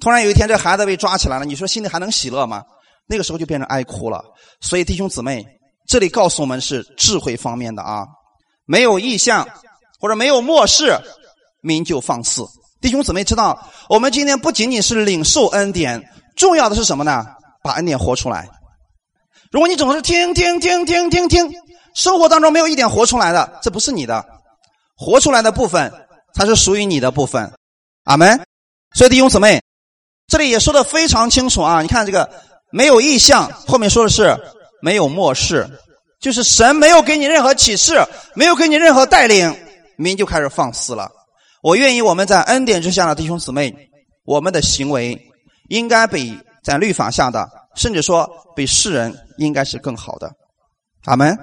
[0.00, 2.64] 突然有一天这孩子被抓起来了，你说心里还能喜乐吗？
[3.06, 4.24] 那个时候就变成哀哭了。
[4.60, 5.46] 所以弟兄姊妹，
[5.86, 8.06] 这里告诉我们是智慧方面的啊，
[8.64, 9.46] 没有意向
[10.00, 10.98] 或者没有漠视。
[11.60, 12.46] 民就放肆，
[12.80, 16.02] 弟兄姊妹知道，我们今天不仅仅是领受恩典，
[16.36, 17.26] 重要的是什么呢？
[17.62, 18.48] 把恩典活出来。
[19.50, 21.52] 如果你总是听听听听听听，
[21.94, 24.24] 生活当中没有一点活出来的，这不是你的，
[24.96, 25.92] 活出来的部分
[26.34, 27.52] 才是属于你的部分。
[28.04, 28.40] 阿门。
[28.94, 29.62] 所以弟兄姊妹，
[30.26, 31.82] 这里也说的非常清楚啊！
[31.82, 32.30] 你看这个
[32.70, 34.36] 没有意向，后面说的是
[34.80, 35.68] 没有漠视，
[36.20, 38.02] 就是神没有给你任何启示，
[38.34, 39.54] 没有给你任何带领，
[39.96, 41.10] 民就开始放肆了。
[41.62, 43.74] 我愿意我们在恩典之下的弟兄姊妹，
[44.24, 45.20] 我们的行为
[45.68, 50.30] 应该比在律法下的甚至说比世人应该是更好的。
[51.04, 51.36] 阿门。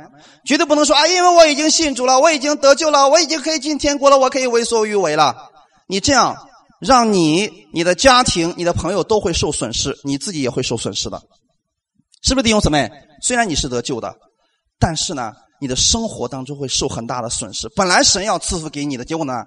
[0.45, 5.35] 绝对不能说啊，因为我已经信主了，我已经得救了，我已经可以进天国了，我可以为所欲为了。
[5.87, 6.47] 你这样
[6.79, 11.21] 让你、你的家庭、你的朋友都会受损失，你自己也会受损失的，
[12.23, 12.89] 是不是弟兄姊妹？
[13.21, 14.15] 虽然你是得救的，
[14.79, 17.67] 但是呢，你的生活当中会受很大的损失。
[17.75, 19.43] 本来神要赐福给你的，结果呢，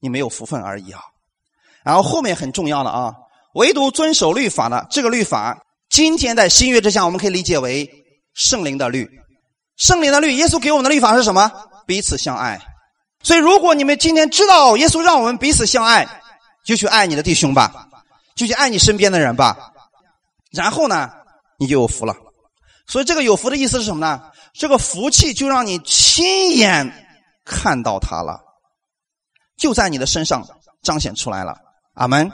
[0.00, 1.00] 你没有福分而已啊。
[1.84, 3.14] 然后后面很重要的啊，
[3.54, 7.88] 唯独遵守律法的这个律法，今天在新约之下，我们可以理解为
[8.34, 9.08] 圣灵的律。
[9.76, 11.50] 圣灵的律，耶稣给我们的律法是什么？
[11.86, 12.60] 彼此相爱。
[13.22, 16.06] 所以，如果你们今天知道耶稣让我们彼此相爱，
[16.64, 17.88] 就去爱你的弟兄吧，
[18.34, 19.72] 就去爱你身边的人吧。
[20.52, 21.10] 然后呢，
[21.58, 22.14] 你就有福了。
[22.86, 24.20] 所以，这个有福的意思是什么呢？
[24.52, 26.92] 这个福气就让你亲眼
[27.44, 28.40] 看到他了，
[29.58, 30.46] 就在你的身上
[30.82, 31.58] 彰显出来了。
[31.94, 32.30] 阿门。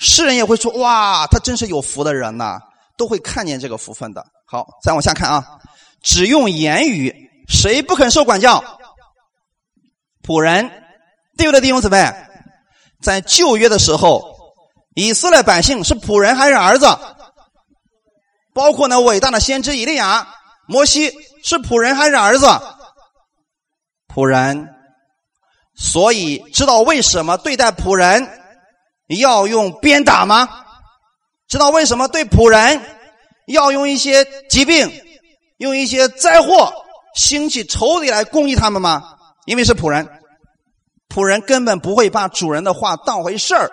[0.00, 2.58] 世人也会说：“哇，他真是有福的人呐！”
[2.98, 4.24] 都会看见这个福分的。
[4.44, 5.46] 好，再往下看啊。
[6.02, 7.14] 只用言语，
[7.48, 8.62] 谁不肯受管教？
[10.22, 10.68] 仆人，
[11.36, 12.12] 对不对，弟兄姊妹？
[13.00, 14.36] 在旧约的时候，
[14.94, 16.86] 以色列百姓是仆人还是儿子？
[18.52, 20.26] 包括那伟大的先知以利亚、
[20.66, 21.12] 摩西
[21.42, 22.46] 是仆人还是儿子？
[24.08, 24.73] 仆人。
[25.76, 28.28] 所以知道为什么对待仆人
[29.08, 30.48] 要用鞭打吗？
[31.48, 32.80] 知道为什么对仆人
[33.46, 34.90] 要用一些疾病？
[35.58, 36.72] 用一些灾祸
[37.14, 39.02] 兴起仇敌来攻击他们吗？
[39.46, 40.08] 因为是仆人，
[41.08, 43.70] 仆人根本不会把主人的话当回事儿，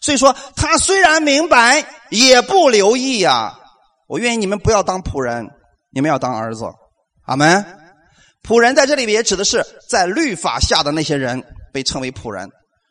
[0.00, 3.58] 所以说他虽然明白，也不留意呀。
[4.08, 5.48] 我愿意你们不要当仆人，
[5.90, 6.64] 你们要当儿子。
[7.24, 7.81] 阿门。
[8.46, 12.48] 仆人在这里面也指的是在律法下的那些人被称为仆人。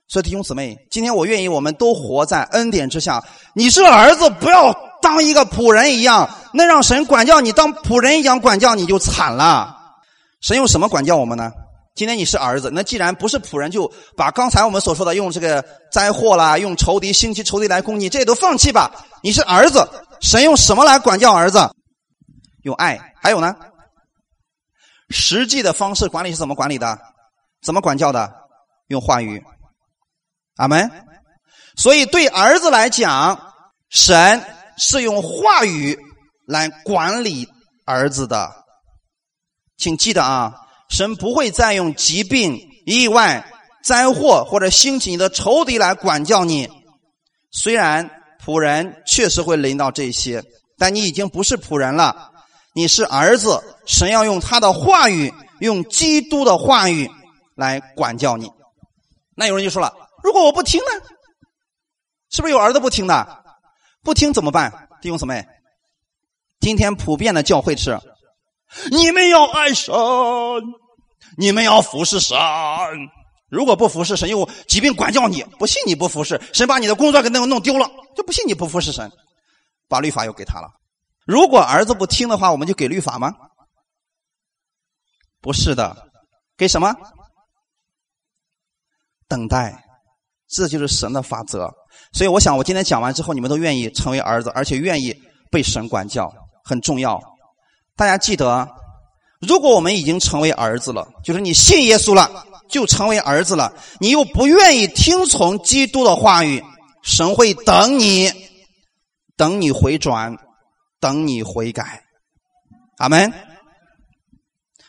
[0.07, 3.23] 所以弟兄姊妹，今天我愿意我们都活在恩典之下。
[3.53, 4.75] 你是儿子，不要。
[5.01, 9.75] 当一个仆人一样，那让神管教你，当仆人一样管教你就惨了。
[10.41, 11.51] 神用什么管教我们呢？
[11.95, 18.91] 今天你是儿子，那既然不是仆人，就把刚才我们所说的用这个灾祸啦，用仇敌兴起仇敌来攻击，这些都放弃吧。
[19.23, 19.89] 你是儿子，
[20.21, 21.67] 神用什么来管教儿子？
[22.61, 22.99] 用爱。
[23.19, 23.55] 还有呢？
[25.11, 26.97] 实际的方式管理是怎么管理的？
[27.61, 28.33] 怎么管教的？
[28.87, 29.43] 用话语。
[30.55, 30.89] 阿门。
[31.75, 33.53] 所以对儿子来讲，
[33.89, 34.43] 神。
[34.77, 35.99] 是用话语
[36.47, 37.47] 来管理
[37.85, 38.49] 儿子的，
[39.77, 40.55] 请记得啊，
[40.89, 42.57] 神不会再用疾病、
[42.87, 43.45] 意外、
[43.83, 46.67] 灾祸或者兴起你的仇敌来管教你。
[47.51, 48.09] 虽然
[48.43, 50.43] 仆人确实会临到这些，
[50.79, 52.30] 但你已经不是仆人了，
[52.73, 53.61] 你是儿子。
[53.85, 57.09] 神要用他的话语，用基督的话语
[57.55, 58.51] 来管教你。
[59.35, 59.93] 那有人就说了：
[60.23, 61.05] 如果我不听呢？
[62.29, 63.43] 是不是有儿子不听的？
[64.03, 65.45] 不听怎么办，弟兄姊妹？
[66.59, 67.99] 今天普遍的教会是：
[68.89, 69.93] 你们要爱神，
[71.37, 72.37] 你们要服侍神。
[73.49, 79.11] 如果不服侍神，用疾病管教你，不信你不服侍神，把你的工作给弄弄丢了，就不信你不服侍神，
[79.89, 80.69] 把律法又给他了。
[81.25, 83.35] 如果儿子不听的话，我们就给律法吗？
[85.39, 86.11] 不是的，
[86.57, 86.95] 给什么？
[89.27, 89.83] 等待，
[90.47, 91.71] 这就是神的法则。
[92.13, 95.15] 所以，我想我今天讲完之后，你们都愿意成为儿子，而且愿意
[95.49, 96.31] 被神管教，
[96.63, 97.21] 很重要。
[97.95, 98.67] 大家记得，
[99.39, 106.63] 如果我们已经成为儿子了，就是你信耶稣了，就成为儿子了，你又不愿意听从基督的话语，
[107.03, 108.31] 神会等你，
[109.35, 110.37] 等你回转，
[111.01, 112.03] 等你悔改。
[112.99, 113.33] 阿门。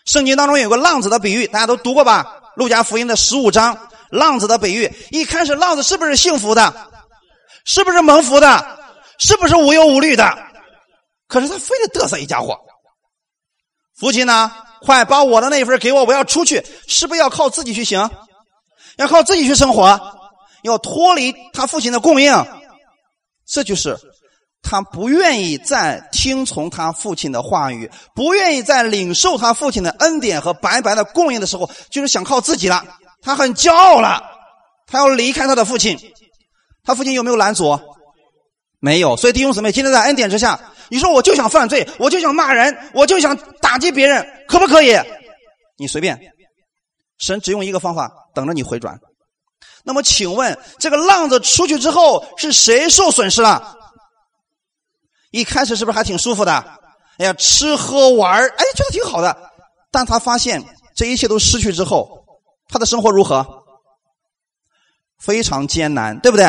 [0.04, 2.40] 圣经当中有个浪子的比喻，大家都读过吧？
[2.54, 4.92] 路加福音的十五章，浪子的比喻。
[5.10, 6.90] 一开始，浪子是不是幸福的？
[7.64, 8.78] 是不是蒙福的？
[9.18, 10.36] 是不是无忧无虑的？
[11.28, 12.58] 可是他非得嘚瑟一家伙。
[13.96, 14.52] 父亲呢？
[14.82, 16.60] 快把我的那份给我，我要出去。
[16.88, 18.10] 是不是要靠自己去行？
[18.96, 19.98] 要靠自己去生活？
[20.64, 22.34] 要脱离他父亲的供应？
[23.46, 23.96] 这就是
[24.62, 32.84] 他不愿意再听从他父亲的话语，不愿意再领受他父亲的恩典和白白的供应的时候，就是想靠自己了。
[33.20, 34.22] 他很骄傲了，
[34.86, 35.98] 他要离开他的父亲。
[36.84, 37.78] 他父亲有没有拦阻？
[38.80, 39.16] 没有。
[39.16, 40.58] 所以弟兄姊妹，今天在恩典之下，
[40.88, 44.98] 你说我就想犯罪，我就想骂人，我就想打击别人，可不可以？
[45.76, 46.18] 你随便。
[47.18, 48.98] 神只用一个方法，等着你回转。
[49.84, 53.76] 那么，请问这个浪子出去之后，是谁受损失了？
[55.32, 56.52] 一开始是不是还挺舒服的？
[57.18, 59.36] 哎呀，吃喝玩哎，觉得挺好的。
[59.90, 60.62] 但他发现
[60.94, 62.24] 这一切都失去之后，
[62.68, 63.44] 他的生活如何？
[65.18, 66.46] 非常艰难，对不对？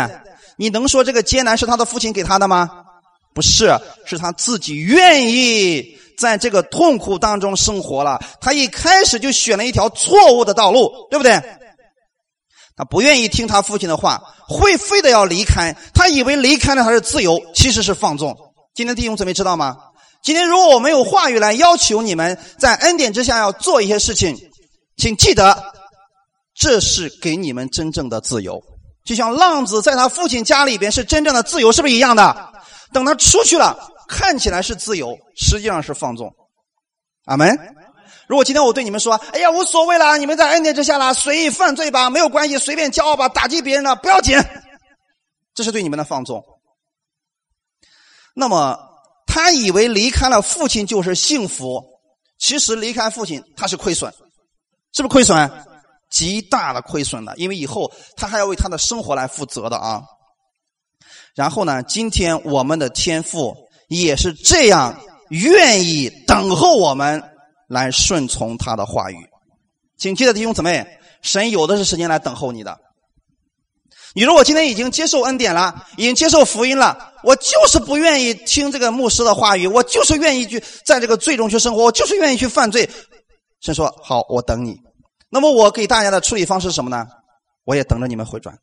[0.57, 2.69] 你能说这个艰难是他的父亲给他的吗？
[3.33, 3.75] 不是，
[4.05, 8.19] 是他自己愿意在这个痛苦当中生活了。
[8.39, 11.41] 他一开始就选了一条错误的道路，对不对？
[12.75, 15.75] 他不愿意听他父亲的话，会非得要离开。
[15.93, 18.35] 他以为离开了他是自由，其实是放纵。
[18.73, 19.77] 今天弟兄姊妹知道吗？
[20.23, 24.35] 今天如果我们有话语来要求你们在恩典之下要做一些事情，
[24.97, 25.63] 请记得，
[26.55, 28.59] 这是给你们真正的自由。
[29.05, 32.51] 就像浪子在他父亲家里边是真正的自由，是不是一样的？
[32.91, 36.33] 等他出去了，看起来是自由，实际上是放纵。
[37.25, 37.55] 阿门。
[38.27, 44.39] 如果今天我对你们说：“哎呀，无所谓啦，你们在恩典之下啦，随意犯罪吧，没有关系，随便骄傲吧，打击别人了不要紧。”
[45.53, 46.43] 这是对你们的放纵。
[48.33, 48.77] 那么
[49.25, 51.83] 他以为离开了父亲就是幸福，
[52.37, 54.11] 其实离开父亲他是亏损，
[54.91, 55.51] 是不是亏损？
[56.09, 60.03] 极大的亏损了，因为以后他还要为他的生活来负责的啊。
[61.33, 63.55] 然后呢，今天我们的天赋
[63.87, 64.95] 也是这样，
[65.29, 67.23] 愿意等候我们
[67.67, 69.17] 来顺从他的话语。
[69.97, 70.85] 请记得弟兄姊妹，
[71.23, 72.77] 神有的是时间来等候你的。
[74.15, 82.87] 你如果今天已经接受恩典了，已经接受福音了，我就是不愿意听这个牧师的话语，我就是愿意去在这个罪中去生活，我就是愿意去犯罪。
[83.61, 84.77] 神说：“好，我等你。”
[85.31, 87.07] 那么我给大家的处理方式是什么呢？
[87.65, 88.55] 我也等着你们回转。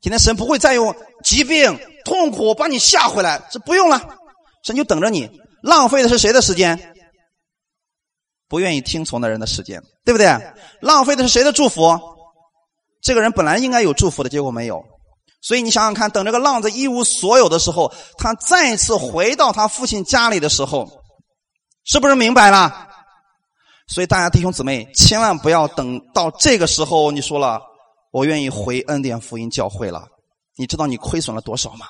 [0.00, 0.94] 今天神不会再用
[1.24, 4.16] 疾病、痛苦把你吓回来，这不用了。
[4.62, 5.30] 神就等着你，
[5.62, 6.94] 浪费的是谁的时间？
[8.46, 10.26] 不愿意听从的人的时间，对不对？
[10.80, 11.98] 浪费的是谁的祝福？
[13.02, 14.82] 这个人本来应该有祝福的，结果没有。
[15.42, 20.86] 所以你想想看，等这个浪子一无所有的时候，他再次回到他父亲家里的时候，
[21.84, 22.88] 是不是明白了？
[23.86, 27.60] 所以大家弟兄姊妹，千万不要等到这个时候，你说了
[28.12, 30.06] 我愿意回恩典福音教会了，
[30.56, 31.86] 你知道你亏损了多少吗？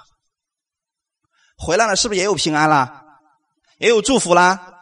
[1.58, 3.02] 回来了是不是也有平安啦，
[3.78, 4.76] 也有祝福啦？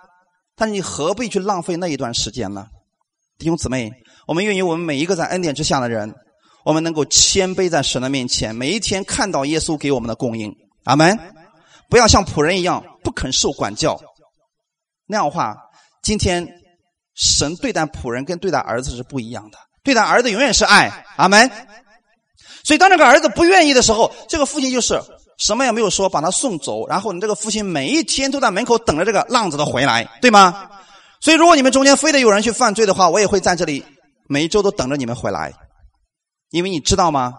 [0.55, 2.67] 但你何必去浪费那一段时间呢？
[3.39, 3.91] 弟兄姊妹，
[4.29, 6.15] 我们愿意我们每一个在恩典之下的人，
[6.65, 10.55] 我们能够谦卑在神的面前，每一天看到耶稣给我们的供应。
[10.85, 11.19] 阿门！
[11.89, 13.99] 不要像仆人一样不肯受管教，
[15.07, 15.57] 那样的话，
[16.03, 16.47] 今天。
[17.21, 21.51] 神对待仆人跟对待儿子是不一样的，对待儿子永远是爱，阿门。
[22.63, 25.03] 所以当这个儿子不愿意的时候，这个父亲就是
[25.37, 26.87] 什么也没有说，把他送走。
[26.87, 30.71] 然后你这个父亲每一天都在门口等着这个浪子的回来，对吗？
[31.21, 33.85] 所以如果你们中间非得有人去犯罪的话，我也会在这里
[34.29, 35.53] 每一周都等着你们回来，
[36.51, 37.35] 因为你知道吗？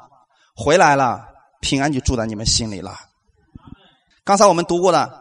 [0.56, 1.22] 回来了，
[1.62, 2.98] 平安就住在你们心里了。
[4.26, 5.20] 刚才我们读过的。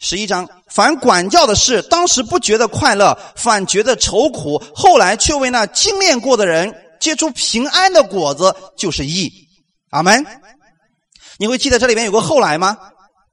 [0.00, 9.28] 十一章，凡管教的事，当时不觉得快乐，反觉得愁苦；后来却为那精炼过的人结出平安的果子，就是义。
[9.90, 10.24] 阿门。
[11.38, 12.78] 你会记得这里面有个后来吗？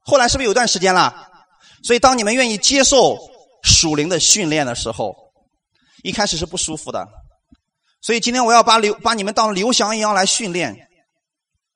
[0.01, 1.13] 后来是不是有段时间了？
[1.83, 3.15] 所以当你们愿意接受
[3.61, 5.15] 属灵的训练的时候，
[6.01, 7.07] 一开始是不舒服的。
[8.05, 10.77] 所以今天我要把刘把你们当刘翔一样来训练。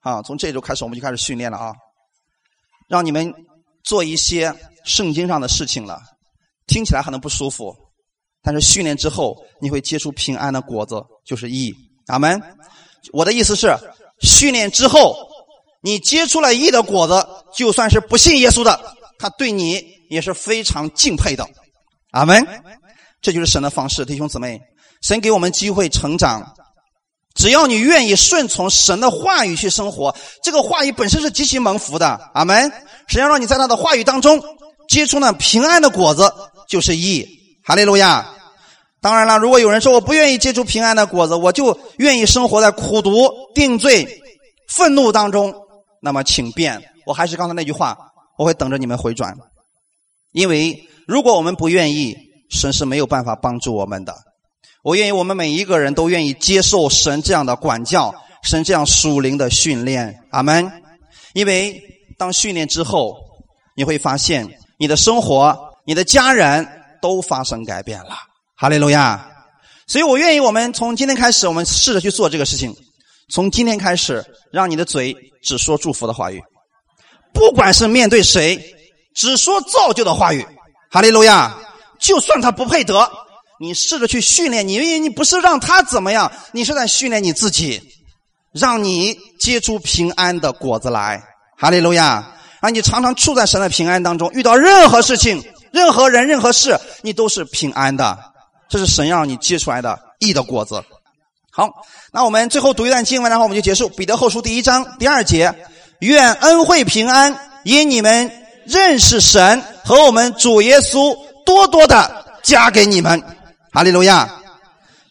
[0.02, 1.74] 啊，从这周开始我们就开始训练了啊，
[2.88, 3.34] 让你们
[3.84, 4.54] 做一些。
[4.86, 6.02] 圣经上的事情了，
[6.66, 7.76] 听起来可能不舒服，
[8.42, 11.76] 但是训练之后你会结出平安的果子，就是义。
[12.08, 12.42] 阿门。
[13.12, 13.76] 我的意思是，
[14.22, 15.16] 训练之后
[15.82, 18.80] 你结出了义的果子，就算是不信耶稣的，
[19.20, 21.48] 他对你也是非常敬佩的。
[22.12, 22.48] 阿门。
[23.22, 24.60] 这就是神的方式，弟兄姊妹，
[25.02, 26.56] 神给我们机会成长，
[27.36, 32.20] 只要你愿意顺从神的话语去生活，这个话语本身是极其蒙福的。
[32.34, 32.72] 阿门。
[33.08, 34.42] 神要让你在他的话语当中。
[34.88, 36.34] 结出那平安的果子
[36.68, 37.24] 就是义，
[37.64, 38.26] 哈利路亚。
[39.02, 44.22] 当然了，如果有人说我不愿意结出平安的果子，我就愿意生活在苦毒、定罪、
[44.68, 45.54] 愤怒当中，
[46.02, 46.84] 那么请便。
[47.06, 47.96] 我还是刚才那句话，
[48.38, 49.34] 我会等着你们回转。
[50.32, 52.18] 因为如果我们不愿意，
[52.50, 54.16] 神是没有办法帮助我们的。
[54.84, 58.14] 我愿意我们每一个人都愿意接受神这样的管教，
[58.44, 60.24] 神这样属灵的训练。
[60.32, 60.72] 阿门。
[61.34, 61.82] 因为
[62.18, 63.18] 当训练之后，
[63.76, 64.48] 你会发现。
[64.82, 66.66] 你的生活，你的家人
[67.02, 68.12] 都发生改变了，
[68.56, 69.30] 哈利路亚！
[69.88, 72.74] 所以我愿意，我们从今天开始，我们试着去做这个事情。
[73.28, 74.24] 从今天开始，
[74.54, 75.14] 让你的嘴
[75.44, 76.42] 只说祝福的话语，
[77.34, 78.58] 不管是面对谁，
[79.14, 80.48] 只说造就的话语，
[80.90, 81.54] 哈利路亚！
[82.00, 83.12] 就算他不配得，
[83.60, 87.82] 你试着去训练你，因为你不是让他怎么样，你是在训练你自己，
[88.54, 91.22] 让你结出平安的果子来，
[91.58, 92.34] 哈利路亚！
[92.62, 98.18] 啊你常常处在神的平安当中，遇到任何事情、任何人、任何事，你都是平安的。
[98.70, 100.84] 这是神让你结出来的义的果子。
[101.52, 101.70] 好，
[102.12, 103.90] 那我们最后读一段经文，然后我们就结束。
[103.90, 105.54] 彼得后书第一章第二节：
[106.00, 108.32] 愿恩惠平安因你们
[108.66, 113.22] 认识神和我们主耶稣多多的加给你们。
[113.80, 114.30] 哈利路亚！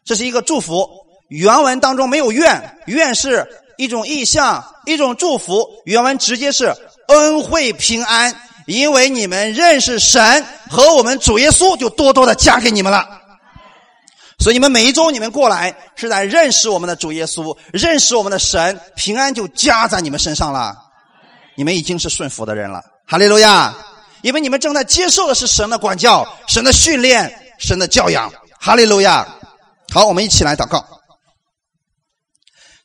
[0.05, 0.87] 这是一个祝福。
[1.29, 3.49] 原文当中没有愿，愿是
[3.79, 5.67] 一种意象，一种祝福。
[5.87, 13.09] 原文直接是恩惠平安，因为你们认识神和我们主耶稣，就多多的加给你们了。
[14.39, 20.77] 所以你们每一周你们过来是在认识我们的主耶稣，认识我们的神，平安就加在你们身上了。
[21.55, 23.75] 你们已经是顺服的人了，哈利路亚！
[24.21, 28.31] 因为你们正在接受的是神的管教、神的训练、神的教养，
[28.61, 29.27] 哈利路亚！
[29.93, 30.85] 好，我们一起来祷告。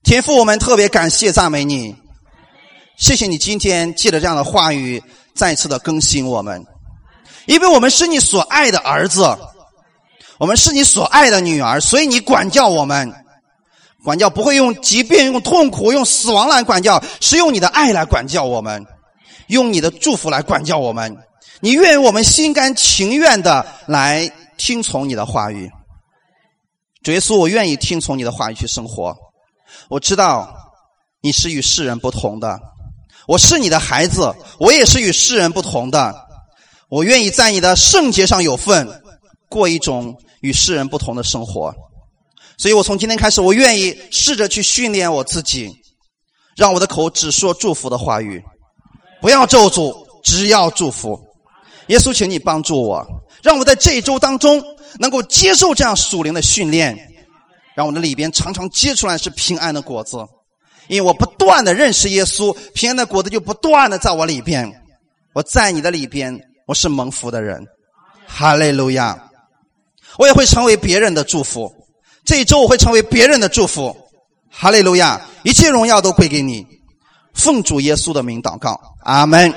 [0.03, 1.95] 天父，我们特别感谢赞美你，
[2.97, 5.01] 谢谢你今天借着这样的话语
[5.33, 6.63] 再次的更新我们，
[7.47, 9.35] 因为我们是你所爱的儿子，
[10.37, 13.11] 我们是你所爱的女儿，所以你管教我们，
[14.03, 18.85] 管教不会用疾病、用痛苦、用死亡来管教，是用你的爱来管教我们，
[19.47, 21.17] 用你的祝福来管教我们。
[21.61, 25.69] 你愿意我们心甘情愿的来听从你的话语，
[27.03, 29.15] 主耶稣，我愿意听从你的话语去生活。
[29.89, 30.53] 我知道
[31.21, 32.59] 你是与世人不同的，
[33.27, 36.13] 我是你的孩子，我也是与世人不同的。
[36.89, 38.87] 我愿意在你的圣洁上有份，
[39.49, 41.73] 过一种与世人不同的生活。
[42.57, 45.75] 所以我从今天开始，我愿意试着去训练我自己，
[46.55, 48.43] 让我的口只说祝福的话语，
[49.19, 51.19] 不要咒诅，只要祝福。
[51.87, 53.05] 耶稣，请你帮助我，
[53.43, 54.63] 让我在这一周当中
[54.97, 56.97] 能够接受这样属灵的训练。
[57.75, 60.17] 让我的里边常常结出来是平安的果子，
[60.87, 64.71] 因为我不断的认识耶稣，平安的果子就不断的在我里边。
[65.33, 67.65] 我在你的里边，我是蒙福的人，
[68.27, 69.17] 哈利路亚！
[70.19, 71.73] 我也会成为别人的祝福，
[72.23, 73.97] 这一周我会成为别人的祝福，
[74.51, 75.19] 哈利路亚！
[75.41, 76.63] 一切荣耀都归给你，
[77.33, 79.51] 奉主耶稣的名祷告，阿门。